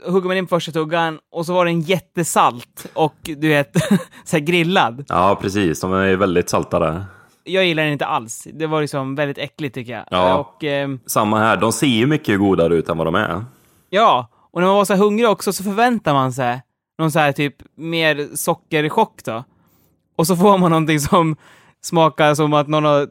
hugger 0.05 0.27
man 0.27 0.37
in 0.37 0.47
första 0.47 0.71
tuggan 0.71 1.19
och 1.31 1.45
så 1.45 1.53
var 1.53 1.65
den 1.65 1.81
jättesalt 1.81 2.85
och 2.93 3.15
du 3.23 3.47
vet, 3.47 3.75
så 4.23 4.39
grillad. 4.39 5.05
Ja, 5.07 5.37
precis. 5.41 5.81
De 5.81 5.93
är 5.93 6.15
väldigt 6.15 6.49
salta 6.49 6.79
där. 6.79 7.05
Jag 7.43 7.65
gillar 7.65 7.83
den 7.83 7.91
inte 7.91 8.05
alls. 8.05 8.47
Det 8.53 8.67
var 8.67 8.81
liksom 8.81 9.15
väldigt 9.15 9.37
äckligt 9.37 9.75
tycker 9.75 9.93
jag. 9.93 10.05
Ja. 10.11 10.37
Och, 10.37 10.63
ehm, 10.63 10.99
Samma 11.05 11.39
här. 11.39 11.57
De 11.57 11.71
ser 11.71 11.87
ju 11.87 12.05
mycket 12.05 12.39
godare 12.39 12.75
ut 12.75 12.89
än 12.89 12.97
vad 12.97 13.07
de 13.07 13.15
är. 13.15 13.45
Ja, 13.89 14.27
och 14.51 14.61
när 14.61 14.67
man 14.67 14.75
var 14.75 14.85
så 14.85 14.95
hungrig 14.95 15.29
också 15.29 15.53
så 15.53 15.63
förväntar 15.63 16.13
man 16.13 16.33
sig 16.33 16.61
någon 16.97 17.11
så 17.11 17.19
här 17.19 17.31
typ 17.31 17.55
mer 17.75 18.35
sockerchock 18.35 19.23
då. 19.25 19.43
Och 20.15 20.27
så 20.27 20.35
får 20.35 20.57
man 20.57 20.71
någonting 20.71 20.99
som 20.99 21.35
smakar 21.81 22.35
som 22.35 22.53
att 22.53 22.67
någon 22.67 22.85
har 22.85 23.07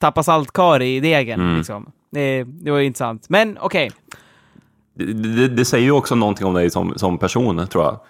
tappat 0.00 0.26
saltkar 0.26 0.82
i 0.82 1.00
degen. 1.00 1.40
Mm. 1.40 1.56
Liksom. 1.56 1.92
Det, 2.12 2.44
det 2.44 2.70
var 2.70 2.78
ju 2.78 2.86
intressant. 2.86 3.28
Men 3.28 3.58
okej, 3.60 3.90
Det, 4.94 5.12
det, 5.12 5.48
det 5.48 5.64
säger 5.64 5.84
ju 5.84 5.90
också 5.90 6.14
någonting 6.14 6.46
om 6.46 6.54
dig 6.54 6.70
som, 6.70 6.98
som 6.98 7.18
person, 7.18 7.66
tror 7.66 7.84
jag. 7.84 8.00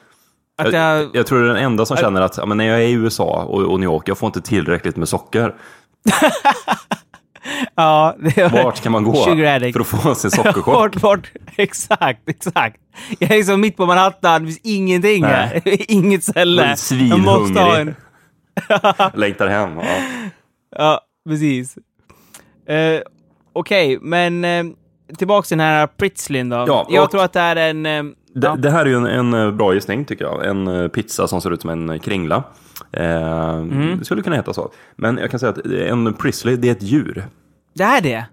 att 0.58 0.72
Jag, 0.72 1.00
jag... 1.00 1.10
jag 1.12 1.26
tror 1.26 1.38
du 1.38 1.44
är 1.50 1.54
den 1.54 1.64
enda 1.64 1.86
som 1.86 1.96
känner 1.96 2.20
att 2.20 2.36
ja, 2.36 2.46
men 2.46 2.56
när 2.56 2.64
jag 2.64 2.82
är 2.82 2.86
i 2.86 2.92
USA 2.92 3.44
och, 3.44 3.62
och 3.62 3.80
New 3.80 3.86
York, 3.86 4.08
jag 4.08 4.18
får 4.18 4.26
inte 4.26 4.40
tillräckligt 4.40 4.96
med 4.96 5.08
socker. 5.08 5.54
Ja, 7.74 8.16
det 8.18 8.52
var... 8.52 8.64
Vart 8.64 8.80
kan 8.80 8.92
man 8.92 9.04
gå 9.04 9.24
för 9.24 9.80
att 9.80 9.86
få 9.86 10.14
sin 10.14 10.30
sockerchock? 10.30 10.64
Bort, 10.64 10.96
bort. 10.96 11.32
Exakt, 11.56 12.28
exakt. 12.28 12.76
Jag 13.18 13.30
är 13.30 13.36
liksom 13.36 13.60
mitt 13.60 13.76
på 13.76 13.86
Manhattan, 13.86 14.42
det 14.42 14.46
finns 14.46 14.60
ingenting 14.62 15.24
här. 15.24 15.62
Inget 15.90 16.24
ställe. 16.24 16.76
Jag 17.10 17.20
måste 17.20 17.60
ha 17.60 17.78
en... 17.78 17.94
Längtar 19.14 19.48
hem. 19.48 19.76
Ja. 19.76 19.84
Ja, 20.76 21.00
precis. 21.28 21.78
Eh, 22.68 23.00
Okej, 23.52 23.98
men 24.00 24.44
eh, 24.44 24.64
tillbaks 25.18 25.48
till 25.48 25.58
den 25.58 25.66
här 25.66 25.86
Pritzlin 25.86 26.48
då. 26.48 26.64
Ja, 26.68 26.86
jag 26.90 27.10
tror 27.10 27.22
att 27.24 27.32
det 27.32 27.40
är 27.40 27.56
en... 27.56 27.86
eh, 27.86 28.02
Det, 28.34 28.46
ja. 28.46 28.56
det 28.56 28.70
här 28.70 28.80
är 28.86 28.88
ju 28.90 28.96
en, 28.96 29.06
en 29.06 29.34
eh, 29.34 29.50
bra 29.50 29.74
gissning 29.74 30.04
tycker 30.04 30.24
jag. 30.24 30.46
En 30.46 30.66
eh, 30.68 30.88
pizza 30.88 31.28
som 31.28 31.40
ser 31.40 31.50
ut 31.50 31.60
som 31.60 31.70
en 31.70 32.00
kringla. 32.00 32.42
Eh, 32.92 33.50
Mm. 33.56 34.04
Skulle 34.04 34.22
kunna 34.22 34.36
heta 34.36 34.52
så. 34.52 34.70
Men 34.96 35.18
jag 35.18 35.30
kan 35.30 35.40
säga 35.40 35.50
att 35.50 35.66
en 35.66 36.14
Prisley, 36.14 36.56
det 36.56 36.68
är 36.68 36.72
ett 36.72 36.82
djur. 36.82 37.24
Det 37.74 37.82
är 37.84 38.00
det? 38.00 38.24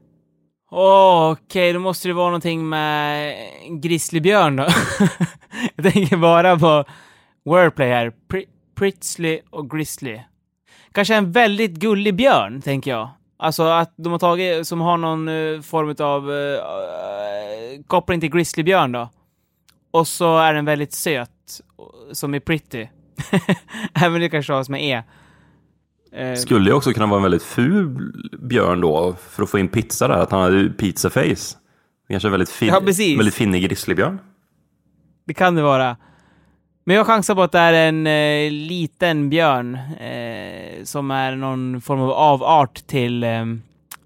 Åh, 0.72 1.32
Okej, 1.32 1.74
då 1.74 1.80
måste 1.80 2.08
det 2.08 2.14
vara 2.14 2.28
någonting 2.28 2.70
med 2.70 3.36
grizzlybjörn 3.82 4.56
då. 4.56 4.68
jag 5.76 5.94
tänker 5.94 6.18
bara 6.18 6.58
på 6.60 6.86
wordplay 7.46 7.90
här. 7.90 8.12
Pri 8.30 8.46
Pritzly 8.76 9.40
och 9.50 9.70
grizzly. 9.70 10.20
Kanske 10.92 11.16
en 11.16 11.32
väldigt 11.32 11.72
gullig 11.72 12.16
björn, 12.16 12.62
tänker 12.62 12.92
jag. 12.92 13.10
Alltså 13.40 13.64
att 13.64 13.94
de 13.98 14.12
har 14.12 14.20
tagit, 14.20 14.68
som 14.68 14.82
har 14.82 14.98
någon 14.98 15.28
eh, 15.28 15.62
form 15.62 15.96
av 16.00 16.30
uh, 16.30 17.84
koppling 17.88 18.20
till 18.20 18.30
grizzlybjörn 18.30 18.92
då. 18.92 19.10
Och 19.92 20.08
så 20.08 20.38
är 20.38 20.54
den 20.54 20.66
väldigt 20.66 20.94
söt, 20.94 21.62
som 22.12 22.34
är 22.34 22.40
pretty. 22.40 22.88
Även 23.94 24.22
det 24.22 24.30
kanske 24.30 24.48
stavas 24.48 24.70
med 24.70 24.84
E. 24.84 25.04
Eh, 26.12 26.36
Skulle 26.36 26.70
ju 26.70 26.76
också 26.76 26.94
kunna 26.94 27.06
vara 27.06 27.18
en 27.18 27.24
väldigt 27.24 27.44
ful 27.44 28.12
björn 28.40 28.82
då, 28.82 29.16
för 29.30 29.44
att 29.44 29.50
få 29.50 29.60
in 29.60 29.68
pizza 29.68 30.08
där. 30.08 30.16
Att 30.16 30.32
han 30.32 30.42
hade 30.42 30.70
pizza 30.70 31.10
face. 31.10 31.58
Kanske 32.10 32.28
en 32.28 32.32
väldigt, 32.32 32.50
fin, 32.50 32.68
Ja, 32.68 32.80
väldigt 32.80 33.34
finnig 33.34 33.64
grizzlybjörn. 33.64 34.20
Det 35.26 35.34
kan 35.34 35.56
det 35.56 35.62
vara. 35.62 35.98
Men 36.88 36.96
jag 36.96 37.06
chansar 37.06 37.36
på 37.36 37.42
att 37.42 37.52
det 37.52 37.60
är 37.60 37.74
en 37.74 38.08
eh, 38.08 38.52
liten 38.52 39.30
björn 39.30 39.76
eh, 39.76 40.84
som 40.84 41.12
är 41.12 41.36
någon 41.36 41.82
form 41.82 42.02
av 42.02 42.12
avart 42.12 42.88
till, 42.88 43.24
eh, 43.24 43.46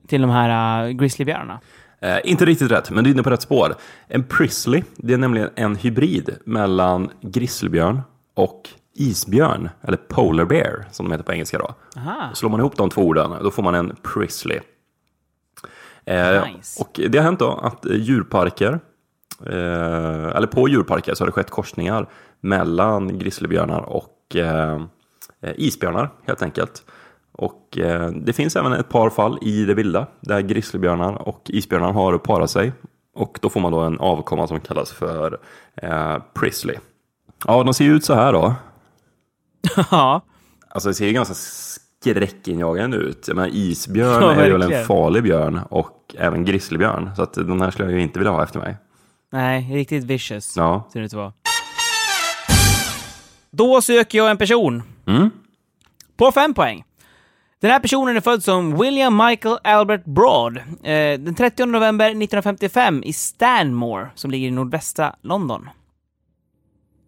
till 0.08 0.22
de 0.22 0.30
här 0.30 0.86
uh, 0.86 0.92
grizzlybjörnarna. 0.92 1.60
Eh, 2.00 2.18
inte 2.24 2.46
riktigt 2.46 2.72
rätt, 2.72 2.90
men 2.90 3.04
du 3.04 3.10
är 3.10 3.14
inne 3.14 3.24
på 3.24 3.30
rätt 3.30 3.42
spår. 3.42 3.76
En 4.08 4.24
Prisley, 4.24 4.84
det 4.96 5.14
är 5.14 5.18
nämligen 5.18 5.50
en 5.56 5.76
hybrid 5.76 6.36
mellan 6.46 7.10
grizzlybjörn 7.22 8.02
och 8.34 8.70
isbjörn, 8.96 9.70
eller 9.82 9.98
polar 9.98 10.46
bear 10.46 10.86
som 10.92 11.06
de 11.06 11.12
heter 11.12 11.26
på 11.26 11.34
engelska 11.34 11.58
då. 11.58 11.76
Aha. 11.98 12.30
Slår 12.34 12.50
man 12.50 12.60
ihop 12.60 12.78
de 12.78 12.90
två 12.90 13.02
orden, 13.02 13.32
då 13.44 13.52
får 13.52 13.64
man 13.64 13.76
en 13.76 13.96
Prisley. 14.14 14.60
Eh, 16.06 16.46
Nice. 16.56 16.84
Och 16.84 17.00
det 17.10 17.18
har 17.18 17.26
hänt 17.26 17.40
då 17.40 17.52
att 17.52 17.86
djurparker, 17.92 18.80
eller 19.46 20.48
på 20.48 20.70
djurparker 20.70 21.14
så 21.14 21.24
har 21.24 21.28
det 21.28 21.32
skett 21.32 21.50
korsningar 21.50 22.08
mellan 22.42 23.20
grizzlybjörnar 23.20 23.82
och 23.82 24.36
eh, 24.36 24.82
isbjörnar 25.56 26.10
helt 26.28 26.42
enkelt. 26.42 26.84
Och 27.32 27.78
eh, 27.78 28.10
det 28.10 28.34
finns 28.34 28.56
även 28.56 28.74
ett 28.74 28.90
par 28.90 29.10
fall 29.10 29.38
i 29.42 29.66
det 29.66 29.74
vilda 29.74 30.08
där 30.22 30.42
grizzlybjörnar 30.42 31.14
och 31.28 31.42
isbjörnar 31.46 31.92
har 31.92 32.18
parat 32.18 32.50
sig. 32.50 32.72
Och 33.16 33.40
då 33.42 33.50
får 33.50 33.60
man 33.60 33.72
då 33.72 33.80
en 33.80 34.00
avkomma 34.00 34.48
som 34.48 34.60
kallas 34.60 34.92
för 34.92 35.40
eh, 35.76 36.18
Prisley. 36.34 36.76
Ja, 37.48 37.64
de 37.64 37.74
ser 37.74 37.86
ju 37.86 37.94
ut 37.96 38.06
så 38.06 38.14
här 38.14 38.34
då. 38.34 38.54
Ja, 39.92 40.22
Alltså 40.70 40.90
det 40.90 40.94
ser 40.96 41.06
ju 41.06 41.14
ganska 41.14 41.34
skräckinjagande 41.36 42.98
ut. 42.98 43.28
Jag 43.28 43.36
menar, 43.36 43.50
isbjörn 43.54 44.24
Ja, 44.24 44.32
är 44.34 44.48
ju 44.48 44.78
en 44.78 44.86
farlig 44.86 45.24
björn 45.24 45.60
och 45.70 46.16
även 46.18 46.46
grizzlybjörn. 46.46 47.10
Så 47.16 47.24
att 47.24 47.34
de 47.34 47.62
här 47.62 47.72
skulle 47.72 47.90
jag 47.90 47.98
ju 47.98 48.02
inte 48.04 48.20
vilja 48.20 48.32
ha 48.32 48.44
efter 48.44 48.60
mig. 48.60 48.78
nej, 49.32 49.70
riktigt 49.74 50.04
vicious. 50.04 50.58
Ja. 50.58 50.90
Ser 50.94 51.00
det 51.00 51.06
ut 51.06 51.14
att 51.14 51.18
vara. 51.18 51.34
Då 53.52 53.82
söker 53.82 54.18
jag 54.18 54.32
en 54.32 54.38
person. 54.38 54.84
Mm. 55.08 55.30
På 56.18 56.32
fem 56.32 56.54
poäng. 56.54 56.84
Den 57.60 57.72
här 57.72 57.80
personen 57.80 58.16
är 58.18 58.22
född 58.22 58.44
som 58.44 58.78
William 58.80 59.18
Michael 59.18 59.58
Albert 59.64 60.06
Broad 60.06 60.58
eh, 60.58 61.20
den 61.20 61.36
30 61.36 61.66
november 61.66 62.06
1955 62.06 63.04
i 63.04 63.14
Stanmore, 63.14 64.10
som 64.16 64.32
ligger 64.32 64.48
i 64.48 64.52
nordvästra 64.52 65.16
London. 65.22 65.70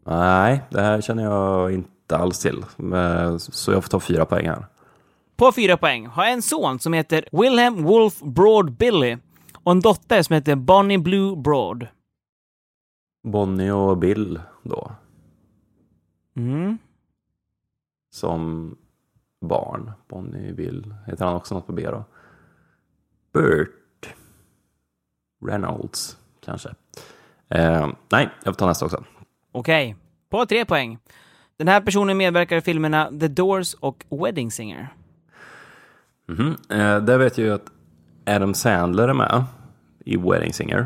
Nej, 0.06 0.62
det 0.70 0.82
här 0.82 1.02
känner 1.02 1.24
jag 1.24 1.74
inte 1.74 2.18
alls 2.18 2.40
till. 2.40 2.66
Men- 2.76 3.40
Så 3.40 3.72
jag 3.72 3.84
får 3.84 3.90
ta 3.90 4.00
fyra 4.00 4.26
poäng 4.26 4.48
här. 4.50 4.66
På 5.36 5.52
fyra 5.52 5.78
poäng 5.78 6.08
har 6.08 6.26
en 6.26 6.42
son 6.42 6.80
som 6.80 6.94
heter 6.94 7.26
Wilhelm 7.32 7.84
Wolf 7.84 8.20
Broad 8.20 8.72
Billy 8.72 9.18
och 9.64 9.72
en 9.72 9.80
dotter 9.82 10.22
som 10.24 10.34
heter 10.34 10.56
Bonnie 10.56 10.98
Blue 10.98 11.36
Broad. 11.36 11.88
Bonnie 13.28 13.72
och 13.72 13.98
Bill 13.98 14.40
då, 14.64 14.92
Mm. 16.36 16.78
som 18.12 18.76
barn. 19.41 19.91
Bonnie, 20.08 20.54
Bill, 20.54 20.96
heter 21.08 21.26
han 21.26 21.36
också 21.36 21.56
något 21.56 21.67
på 21.67 21.74
B 21.74 21.89
då? 21.91 22.04
Burt 23.34 24.15
Reynolds, 25.46 26.17
kanske. 26.46 26.69
Eh, 27.50 27.88
nej, 28.12 28.30
jag 28.43 28.54
får 28.54 28.60
ta 28.60 28.67
nästa 28.67 28.86
också. 28.86 29.04
Okej, 29.52 29.96
på 30.30 30.46
tre 30.46 30.65
poäng. 30.65 30.98
Den 31.58 31.67
här 31.67 31.82
personen 31.82 32.17
medverkar 32.17 32.58
i 32.58 32.62
filmerna 32.62 33.10
The 33.19 33.28
Doors 33.28 33.74
och 33.74 34.06
Wedding 34.10 34.52
Singer. 34.52 34.93
Mhm. 36.28 36.56
Eh, 36.69 37.00
där 37.00 37.17
vet 37.17 37.38
jag 37.38 37.48
ju 37.48 37.54
att 37.54 37.72
Adam 38.26 38.54
Sandler 38.54 39.08
är 39.08 39.13
med 39.13 39.43
i 40.06 40.17
Wedding 40.17 40.54
Singer. 40.54 40.84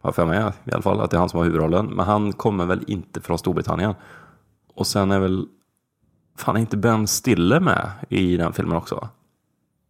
Har 0.00 0.08
jag 0.08 0.14
för 0.14 0.26
mig 0.26 0.38
i 0.64 0.72
alla 0.72 0.82
fall, 0.82 1.00
att 1.00 1.10
det 1.10 1.16
är 1.16 1.18
han 1.18 1.28
som 1.28 1.38
har 1.38 1.44
huvudrollen. 1.44 1.86
Men 1.86 2.06
han 2.06 2.32
kommer 2.32 2.66
väl 2.66 2.84
inte 2.86 3.20
från 3.20 3.38
Storbritannien. 3.38 3.94
Och 4.74 4.86
sen 4.86 5.10
är 5.10 5.18
väl, 5.20 5.46
fan 6.38 6.56
är 6.56 6.60
inte 6.60 6.76
Ben 6.76 7.06
Stiller 7.06 7.60
med 7.60 7.90
i 8.08 8.36
den 8.36 8.52
filmen 8.52 8.76
också? 8.76 9.08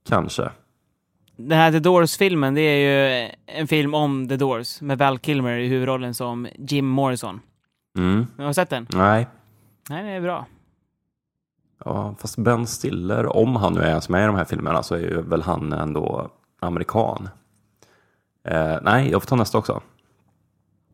Kanske. 0.09 0.51
Den 1.37 1.59
här 1.59 1.73
The 1.73 1.79
Doors-filmen, 1.79 2.55
det 2.55 2.61
är 2.61 2.77
ju 2.79 3.31
en 3.47 3.69
film 3.69 3.95
om 3.95 4.29
The 4.29 4.37
Doors 4.37 4.81
med 4.81 4.99
Val 4.99 5.19
Kilmer 5.19 5.59
i 5.59 5.69
huvudrollen 5.69 6.15
som 6.15 6.49
Jim 6.59 6.87
Morrison. 6.87 7.41
Mm. 7.99 8.27
Har 8.39 8.47
du 8.47 8.55
sett 8.55 8.71
den? 8.71 8.87
Nej, 8.95 9.29
Nej, 9.91 10.03
det 10.03 10.11
är 10.11 10.21
bra. 10.21 10.47
ja, 11.85 12.15
fast 12.19 12.39
Ben 12.39 12.67
Stiller, 12.67 13.37
om 13.37 13.57
han 13.57 13.73
nu 13.75 13.81
är 13.81 13.89
ens 13.89 14.09
med 14.09 14.23
i 14.23 14.27
de 14.27 14.37
här 14.37 14.45
filmerna 14.45 14.83
så 14.83 14.95
är 14.95 14.99
ju 14.99 15.23
väl 15.23 15.43
han 15.43 15.73
ändå 15.73 16.31
amerikan. 16.61 17.29
Eh, 18.45 18.77
nej, 18.83 19.11
jag 19.11 19.23
får 19.23 19.27
ta 19.27 19.37
nästa 19.37 19.59
också. 19.59 19.83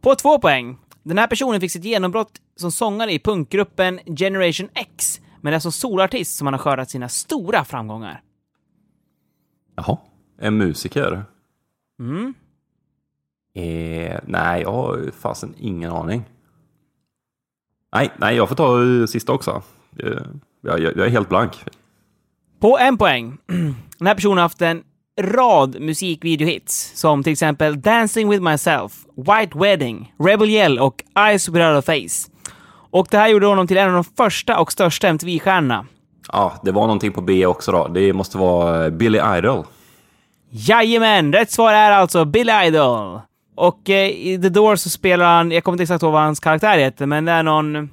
På 0.01 0.15
två 0.15 0.39
poäng. 0.39 0.79
Den 1.03 1.19
här 1.19 1.27
personen 1.27 1.61
fick 1.61 1.73
sitt 1.73 1.85
genombrott 1.85 2.41
som 2.57 2.73
sångare 2.73 3.13
i 3.13 3.19
punkgruppen 3.19 4.01
Generation 4.17 4.69
X, 4.75 5.21
men 5.41 5.51
det 5.51 5.57
är 5.57 5.61
som 5.61 5.73
solartist 5.73 6.37
som 6.37 6.47
han 6.47 6.55
har 6.55 6.59
skördat 6.59 6.91
sina 6.91 7.09
stora 7.09 7.65
framgångar. 7.65 8.23
Jaha, 9.77 9.99
en 10.39 10.57
musiker? 10.57 11.25
Mm. 12.01 12.35
Eh, 13.55 14.21
nej, 14.27 14.63
jag 14.63 14.73
har 14.73 15.11
fasen 15.11 15.55
ingen 15.59 15.93
aning. 15.93 16.25
Nej, 17.93 18.11
nej, 18.17 18.37
jag 18.37 18.49
får 18.49 18.57
ta 18.57 19.07
sista 19.07 19.33
också. 19.33 19.63
Eh, 19.99 20.23
Jag, 20.61 20.81
jag, 20.81 20.97
jag 20.97 21.07
är 21.07 21.11
helt 21.11 21.29
blank. 21.29 21.65
På 22.61 22.79
en 22.79 22.99
poäng. 22.99 23.39
Den 23.99 24.07
här 24.07 24.15
personen 24.15 24.37
har 24.37 24.43
haft 24.43 24.63
en 24.63 24.85
rad 25.19 25.81
musikvideohits, 25.81 26.93
som 26.95 27.23
till 27.23 27.33
exempel 27.33 27.81
Dancing 27.81 28.31
with 28.31 28.43
myself, 28.43 28.93
White 29.17 29.59
Wedding, 29.59 30.13
Rebel 30.19 30.49
Yell 30.49 30.79
och 30.79 31.05
Eyes 31.19 31.49
without 31.49 31.79
a 31.79 31.83
face. 31.83 32.31
Och 32.91 33.09
det 33.11 33.19
här 33.19 33.29
gjorde 33.29 33.47
honom 33.47 33.67
till 33.67 33.77
en 33.77 33.89
av 33.89 33.95
de 33.95 34.05
första 34.05 34.59
och 34.59 34.73
största 34.73 35.09
MTV-stjärnorna. 35.09 35.87
Ja, 36.33 36.61
det 36.65 36.73
var 36.73 36.83
någonting 36.83 37.13
på 37.13 37.21
B 37.21 37.47
också 37.47 37.73
då. 37.73 37.89
Det 37.89 38.13
måste 38.13 38.39
vara 38.39 38.85
eh, 38.85 38.91
Billy 38.91 39.21
Idol. 39.39 39.65
Jajamän! 40.51 41.33
Rätt 41.33 41.51
svar 41.51 41.73
är 41.73 41.91
alltså 41.91 42.25
Billy 42.25 42.53
Idol. 42.53 43.21
Och 43.57 43.91
eh, 43.91 44.09
i 44.09 44.39
The 44.43 44.49
Doors 44.49 44.81
så 44.81 44.91
spelar 44.91 45.37
han, 45.37 45.51
jag 45.51 45.65
kommer 45.65 45.75
inte 45.75 45.83
exakt 45.83 46.03
ihåg 46.03 46.13
vad 46.13 46.23
hans 46.23 46.41
karaktär 46.41 46.79
heter, 46.79 47.07
men 47.07 47.25
det 47.25 47.33
är 47.33 47.43
någon, 47.43 47.91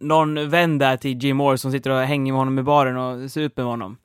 någon 0.00 0.50
vän 0.50 0.78
där 0.78 0.96
till 0.96 1.18
Jim 1.18 1.36
Moore 1.36 1.58
som 1.58 1.72
sitter 1.72 1.90
och 1.90 2.00
hänger 2.00 2.32
med 2.32 2.38
honom 2.38 2.58
i 2.58 2.62
baren 2.62 2.96
och 2.96 3.30
super 3.30 3.62
med 3.62 3.70
honom. 3.70 3.96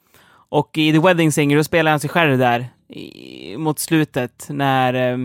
Och 0.53 0.77
i 0.77 0.91
The 0.91 0.99
Wedding 0.99 1.31
Singer, 1.31 1.57
då 1.57 1.63
spelar 1.63 1.91
han 1.91 1.99
sig 1.99 2.09
själv 2.09 2.37
där 2.37 2.67
i, 2.89 3.57
mot 3.57 3.79
slutet 3.79 4.45
när, 4.49 4.93
eh, 4.93 5.17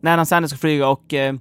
när 0.00 0.16
han 0.16 0.26
Sanders 0.26 0.50
ska 0.50 0.58
flyga 0.58 0.88
och 0.88 1.14
eh, 1.14 1.34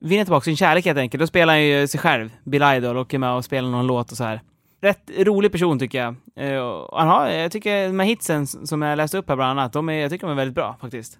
vinner 0.00 0.24
tillbaka 0.24 0.44
sin 0.44 0.56
kärlek 0.56 0.84
helt 0.84 0.98
enkelt. 0.98 1.20
Då 1.20 1.26
spelar 1.26 1.52
han 1.52 1.62
ju 1.62 1.86
sig 1.86 2.00
själv, 2.00 2.30
Bill 2.44 2.62
Idol, 2.62 2.96
och 2.96 3.14
är 3.14 3.18
med 3.18 3.32
och 3.32 3.44
spelar 3.44 3.70
någon 3.70 3.86
låt 3.86 4.10
och 4.10 4.16
så 4.16 4.24
här. 4.24 4.40
Rätt 4.82 5.10
rolig 5.18 5.52
person 5.52 5.78
tycker 5.78 5.98
jag. 5.98 6.14
Eh, 6.36 6.86
han 6.92 7.08
har, 7.08 7.28
jag 7.28 7.52
tycker 7.52 7.86
de 7.86 7.98
här 7.98 8.06
hitsen 8.06 8.46
som 8.46 8.82
jag 8.82 8.96
läste 8.96 9.18
upp 9.18 9.28
här 9.28 9.36
bland 9.36 9.60
annat, 9.60 9.72
de 9.72 9.88
är, 9.88 9.92
jag 9.92 10.10
tycker 10.10 10.26
de 10.26 10.32
är 10.32 10.36
väldigt 10.36 10.54
bra 10.54 10.76
faktiskt. 10.80 11.18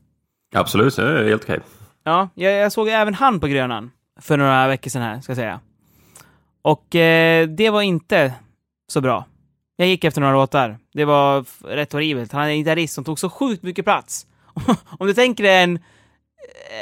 Absolut, 0.54 0.96
det 0.96 1.02
är 1.02 1.28
helt 1.28 1.44
okej. 1.44 1.60
Ja, 2.04 2.28
jag, 2.34 2.52
jag 2.52 2.72
såg 2.72 2.88
även 2.88 3.14
han 3.14 3.40
på 3.40 3.46
Grönan 3.46 3.90
för 4.20 4.36
några 4.36 4.68
veckor 4.68 4.90
sedan 4.90 5.02
här, 5.02 5.20
ska 5.20 5.30
jag 5.30 5.36
säga. 5.36 5.60
Och 6.62 6.94
eh, 6.94 7.48
det 7.48 7.70
var 7.70 7.82
inte 7.82 8.34
så 8.88 9.00
bra. 9.00 9.24
Jag 9.80 9.88
gick 9.88 10.04
efter 10.04 10.20
några 10.20 10.34
låtar. 10.34 10.78
Det 10.92 11.04
var 11.04 11.44
rätt 11.64 11.92
horribelt. 11.92 12.32
Han 12.32 12.42
är 12.42 12.48
en 12.48 12.56
gitarrist 12.58 12.94
som 12.94 13.04
tog 13.04 13.18
så 13.18 13.30
sjukt 13.30 13.62
mycket 13.62 13.84
plats. 13.84 14.26
Om 14.98 15.06
du 15.06 15.14
tänker 15.14 15.44
dig 15.44 15.62
en, 15.62 15.78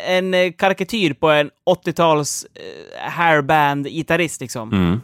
en 0.06 0.34
eh, 0.34 0.52
karikatyr 0.52 1.12
på 1.14 1.30
en 1.30 1.50
80-tals 1.70 2.46
eh, 2.54 3.10
hairband-gitarrist 3.10 4.40
liksom, 4.40 4.72
Mm. 4.72 5.00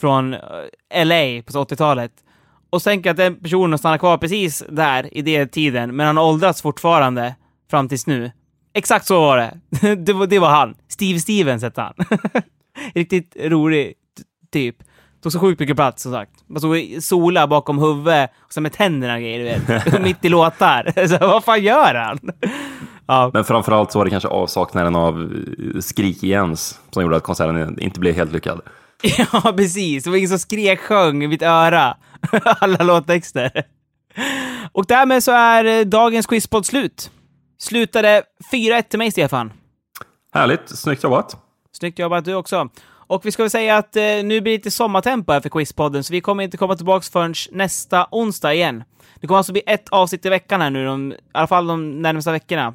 från 0.00 0.34
eh, 0.34 1.04
LA 1.04 1.42
på 1.42 1.52
80-talet. 1.52 2.12
Och 2.70 2.82
så 2.82 2.90
tänker 2.90 3.08
jag 3.08 3.12
att 3.14 3.16
den 3.16 3.36
personen 3.42 3.78
stannar 3.78 3.98
kvar 3.98 4.18
precis 4.18 4.64
där 4.68 5.18
i 5.18 5.22
den 5.22 5.48
tiden, 5.48 5.96
men 5.96 6.06
han 6.06 6.16
har 6.16 6.24
åldrats 6.24 6.62
fortfarande 6.62 7.34
fram 7.70 7.88
tills 7.88 8.06
nu. 8.06 8.30
Exakt 8.74 9.06
så 9.06 9.20
var 9.20 9.36
det. 9.36 9.60
det, 9.96 10.12
var, 10.12 10.26
det 10.26 10.38
var 10.38 10.50
han. 10.50 10.74
Steve 10.88 11.20
Stevens 11.20 11.62
hette 11.62 11.80
han. 11.80 11.94
Riktigt 12.94 13.36
rolig 13.40 13.94
typ. 14.52 14.76
Tog 15.24 15.32
så 15.32 15.40
sjukt 15.40 15.60
mycket 15.60 15.76
plats 15.76 16.02
som 16.02 16.12
sagt. 16.12 16.30
Man 16.46 16.60
såg 16.60 16.96
sola 17.00 17.46
bakom 17.46 17.78
huvudet, 17.78 18.30
och 18.40 18.52
sen 18.52 18.62
med 18.62 18.72
tänderna 18.72 19.14
och 19.14 19.20
grejer, 19.20 19.38
du 19.38 19.44
vet. 19.44 20.02
Mitt 20.02 20.24
i 20.24 20.28
låtar. 20.28 21.06
så, 21.08 21.18
vad 21.18 21.44
fan 21.44 21.62
gör 21.62 21.94
han? 21.94 22.18
ja. 23.06 23.30
Men 23.32 23.44
framförallt 23.44 23.92
så 23.92 23.98
var 23.98 24.04
det 24.04 24.10
kanske 24.10 24.28
avsaknaden 24.28 24.96
av 24.96 25.22
eh, 25.22 25.80
Skrik 25.80 26.22
Jens 26.22 26.80
som 26.90 27.02
gjorde 27.02 27.16
att 27.16 27.22
konserten 27.22 27.80
inte 27.80 28.00
blev 28.00 28.14
helt 28.14 28.32
lyckad. 28.32 28.60
ja, 29.02 29.52
precis. 29.56 30.04
Det 30.04 30.10
var 30.10 30.16
ingen 30.16 30.28
som 30.28 30.38
skrek 30.38 30.80
sjöng 30.80 31.22
i 31.22 31.28
mitt 31.28 31.42
öra. 31.42 31.96
Alla 32.44 32.84
låttexter. 32.84 33.62
Och 34.72 34.86
därmed 34.86 35.24
så 35.24 35.32
är 35.32 35.64
eh, 35.64 35.84
dagens 35.84 36.26
quizpodd 36.26 36.66
slut. 36.66 37.10
Slutade 37.58 38.22
4-1 38.52 38.82
till 38.82 38.98
mig, 38.98 39.10
Stefan. 39.10 39.52
Härligt, 40.32 40.68
snyggt 40.78 41.02
jobbat. 41.02 41.36
Snyggt 41.72 41.98
jobbat 41.98 42.24
du 42.24 42.34
också. 42.34 42.68
Och 43.06 43.26
vi 43.26 43.32
ska 43.32 43.42
väl 43.42 43.50
säga 43.50 43.76
att 43.76 43.96
eh, 43.96 44.02
nu 44.02 44.22
blir 44.22 44.40
det 44.40 44.50
lite 44.50 44.70
sommartempo 44.70 45.32
här 45.32 45.40
för 45.40 45.48
Quizpodden, 45.48 46.04
så 46.04 46.12
vi 46.12 46.20
kommer 46.20 46.44
inte 46.44 46.56
komma 46.56 46.76
tillbaka 46.76 47.04
förrän 47.12 47.34
nästa 47.52 48.06
onsdag 48.10 48.54
igen. 48.54 48.84
Det 49.20 49.26
kommer 49.26 49.38
alltså 49.38 49.52
bli 49.52 49.62
ett 49.66 49.88
avsnitt 49.88 50.26
i 50.26 50.28
veckan 50.28 50.60
här 50.60 50.70
nu, 50.70 50.84
de, 50.84 51.12
i 51.12 51.16
alla 51.32 51.46
fall 51.46 51.66
de 51.66 52.02
närmsta 52.02 52.32
veckorna. 52.32 52.74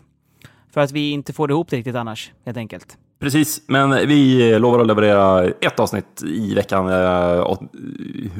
För 0.73 0.81
att 0.81 0.91
vi 0.91 1.11
inte 1.11 1.33
får 1.33 1.47
det 1.47 1.51
ihop 1.51 1.69
det 1.69 1.77
riktigt 1.77 1.95
annars, 1.95 2.31
helt 2.45 2.57
enkelt. 2.57 2.97
Precis, 3.19 3.61
men 3.67 4.07
vi 4.07 4.59
lovar 4.59 4.79
att 4.79 4.87
leverera 4.87 5.45
ett 5.45 5.79
avsnitt 5.79 6.23
i 6.23 6.53
veckan, 6.53 6.89
eh, 6.89 7.49
åt, 7.49 7.59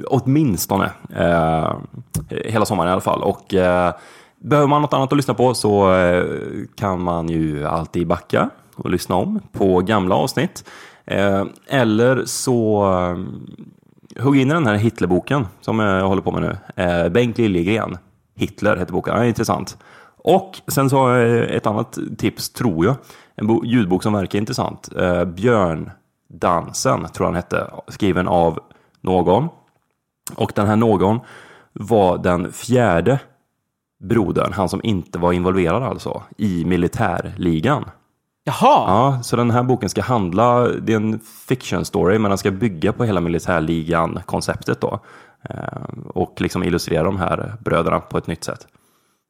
åtminstone. 0.08 0.92
Eh, 1.16 1.74
hela 2.30 2.66
sommaren 2.66 2.90
i 2.90 2.92
alla 2.92 3.02
fall. 3.02 3.24
Och 3.24 3.54
eh, 3.54 3.94
behöver 4.42 4.68
man 4.68 4.82
något 4.82 4.94
annat 4.94 5.12
att 5.12 5.18
lyssna 5.18 5.34
på 5.34 5.54
så 5.54 5.94
eh, 5.94 6.24
kan 6.76 7.02
man 7.02 7.30
ju 7.30 7.66
alltid 7.66 8.08
backa 8.08 8.50
och 8.76 8.90
lyssna 8.90 9.16
om 9.16 9.40
på 9.52 9.82
gamla 9.82 10.16
avsnitt. 10.16 10.64
Eh, 11.10 11.46
eller 11.68 12.26
så 12.26 12.84
eh, 12.94 14.24
hugg 14.24 14.38
in 14.38 14.52
i 14.52 14.54
den 14.54 14.68
här 14.68 14.76
Hitlerboken 14.76 15.48
som 15.62 15.80
jag 15.80 16.08
håller 16.08 16.22
på 16.22 16.32
med 16.32 16.42
nu. 16.42 16.84
Eh, 16.84 17.10
Bengt 17.10 17.38
Liljegren, 17.38 17.98
Hitler 18.36 18.78
heter 18.78 18.94
boken. 18.94 19.16
Ja, 19.16 19.26
intressant. 19.26 19.78
Och 20.18 20.62
sen 20.68 20.90
så 20.90 20.98
har 20.98 21.18
jag 21.18 21.50
ett 21.56 21.66
annat 21.66 21.98
tips, 22.18 22.50
tror 22.50 22.86
jag. 22.86 22.96
En 23.36 23.62
ljudbok 23.64 24.04
som 24.04 24.14
verkar 24.14 24.40
intressant. 24.40 24.90
Eh, 24.98 25.26
Björndansen, 25.26 27.06
tror 27.06 27.26
jag 27.26 27.26
han 27.26 27.36
hette. 27.36 27.72
Skriven 27.88 28.28
av 28.28 28.60
någon. 29.02 29.48
Och 30.36 30.52
den 30.56 30.68
här 30.68 30.76
någon 30.76 31.20
var 31.74 32.18
den 32.18 32.52
fjärde 32.52 33.20
brodern, 34.04 34.54
han 34.54 34.70
som 34.70 34.80
inte 34.84 35.20
var 35.20 35.34
involverad 35.34 35.84
alltså, 35.84 36.24
i 36.38 36.66
militärligan. 36.66 37.86
Jaha! 38.50 38.86
Ja, 38.88 39.20
så 39.24 39.36
den 39.36 39.52
här 39.52 39.64
boken 39.64 39.90
ska 39.90 40.02
handla, 40.02 40.68
det 40.68 40.94
är 40.94 40.98
en 40.98 41.20
fiction 41.48 41.86
story, 41.86 42.20
men 42.20 42.32
den 42.32 42.38
ska 42.38 42.52
bygga 42.52 42.94
på 42.94 43.04
hela 43.04 43.22
militärligan-konceptet 43.22 44.82
då. 44.82 45.00
Eh, 45.50 45.56
och 46.08 46.42
liksom 46.42 46.64
illustrera 46.64 47.04
de 47.04 47.18
här 47.18 47.54
bröderna 47.60 48.00
på 48.00 48.18
ett 48.18 48.28
nytt 48.28 48.44
sätt. 48.44 48.68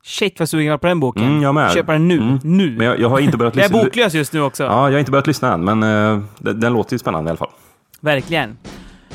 Shit 0.03 0.39
vad 0.39 0.49
sugen 0.49 0.67
jag 0.67 0.81
på 0.81 0.87
den 0.87 0.99
boken. 0.99 1.23
Mm, 1.23 1.41
jag 1.41 1.55
med. 1.55 1.71
Köpa 1.71 1.91
den 1.91 2.07
nu. 2.07 2.17
Mm. 2.17 2.39
Nu! 2.43 2.77
Men 2.77 2.87
jag, 2.87 2.99
jag 2.99 3.09
har 3.09 3.19
inte 3.19 3.37
börjat 3.37 3.55
jag 3.55 3.65
är 3.65 3.69
boklös 3.69 4.13
just 4.13 4.33
nu 4.33 4.41
också. 4.41 4.63
Ja, 4.63 4.87
jag 4.87 4.91
har 4.91 4.99
inte 4.99 5.11
börjat 5.11 5.27
lyssna 5.27 5.53
än, 5.53 5.63
men 5.63 5.83
eh, 5.83 6.23
den, 6.37 6.59
den 6.59 6.73
låter 6.73 6.93
ju 6.93 6.99
spännande 6.99 7.29
i 7.29 7.31
alla 7.31 7.37
fall. 7.37 7.51
Verkligen. 8.01 8.57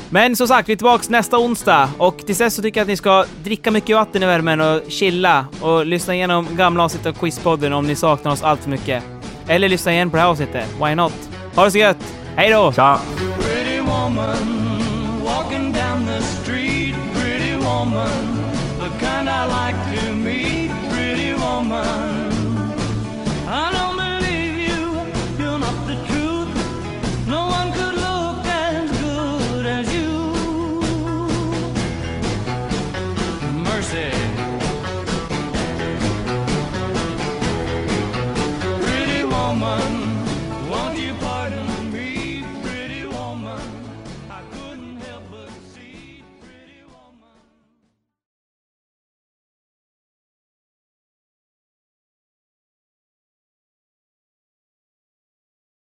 Men 0.09 0.35
som 0.35 0.47
sagt, 0.47 0.69
vi 0.69 0.73
är 0.73 0.77
tillbaka 0.77 1.03
nästa 1.09 1.37
onsdag 1.37 1.89
och 1.97 2.17
tills 2.17 2.37
dess 2.37 2.55
så 2.55 2.61
tycker 2.61 2.79
jag 2.79 2.83
att 2.85 2.89
ni 2.89 2.97
ska 2.97 3.25
dricka 3.43 3.71
mycket 3.71 3.95
vatten 3.95 4.23
i 4.23 4.25
värmen 4.25 4.61
och 4.61 4.81
chilla 4.87 5.45
och 5.61 5.85
lyssna 5.85 6.15
igenom 6.15 6.47
gamla 6.51 6.83
avsnitt 6.83 7.05
av 7.05 7.13
Quizpodden 7.13 7.73
om 7.73 7.87
ni 7.87 7.95
saknar 7.95 8.31
oss 8.31 8.43
allt 8.43 8.61
för 8.61 8.69
mycket. 8.69 9.14
Eller 9.47 9.69
lyssna 9.69 9.93
igen 9.93 10.09
på 10.09 10.17
det 10.17 10.21
här 10.21 10.29
avsnittet. 10.29 10.67
Why 10.83 10.95
not? 10.95 11.13
Ha 11.55 11.65
det 11.65 11.71
så 11.71 11.77
gött! 11.77 12.15
Hej 12.35 12.49
då! 12.49 12.71
Tja! 12.71 12.99
the 18.89 18.99
kind 18.99 19.27
I 19.27 19.45
like 19.45 19.99
to 19.99 20.13
meet, 20.13 20.69
pretty 20.91 21.33
woman. 21.33 22.24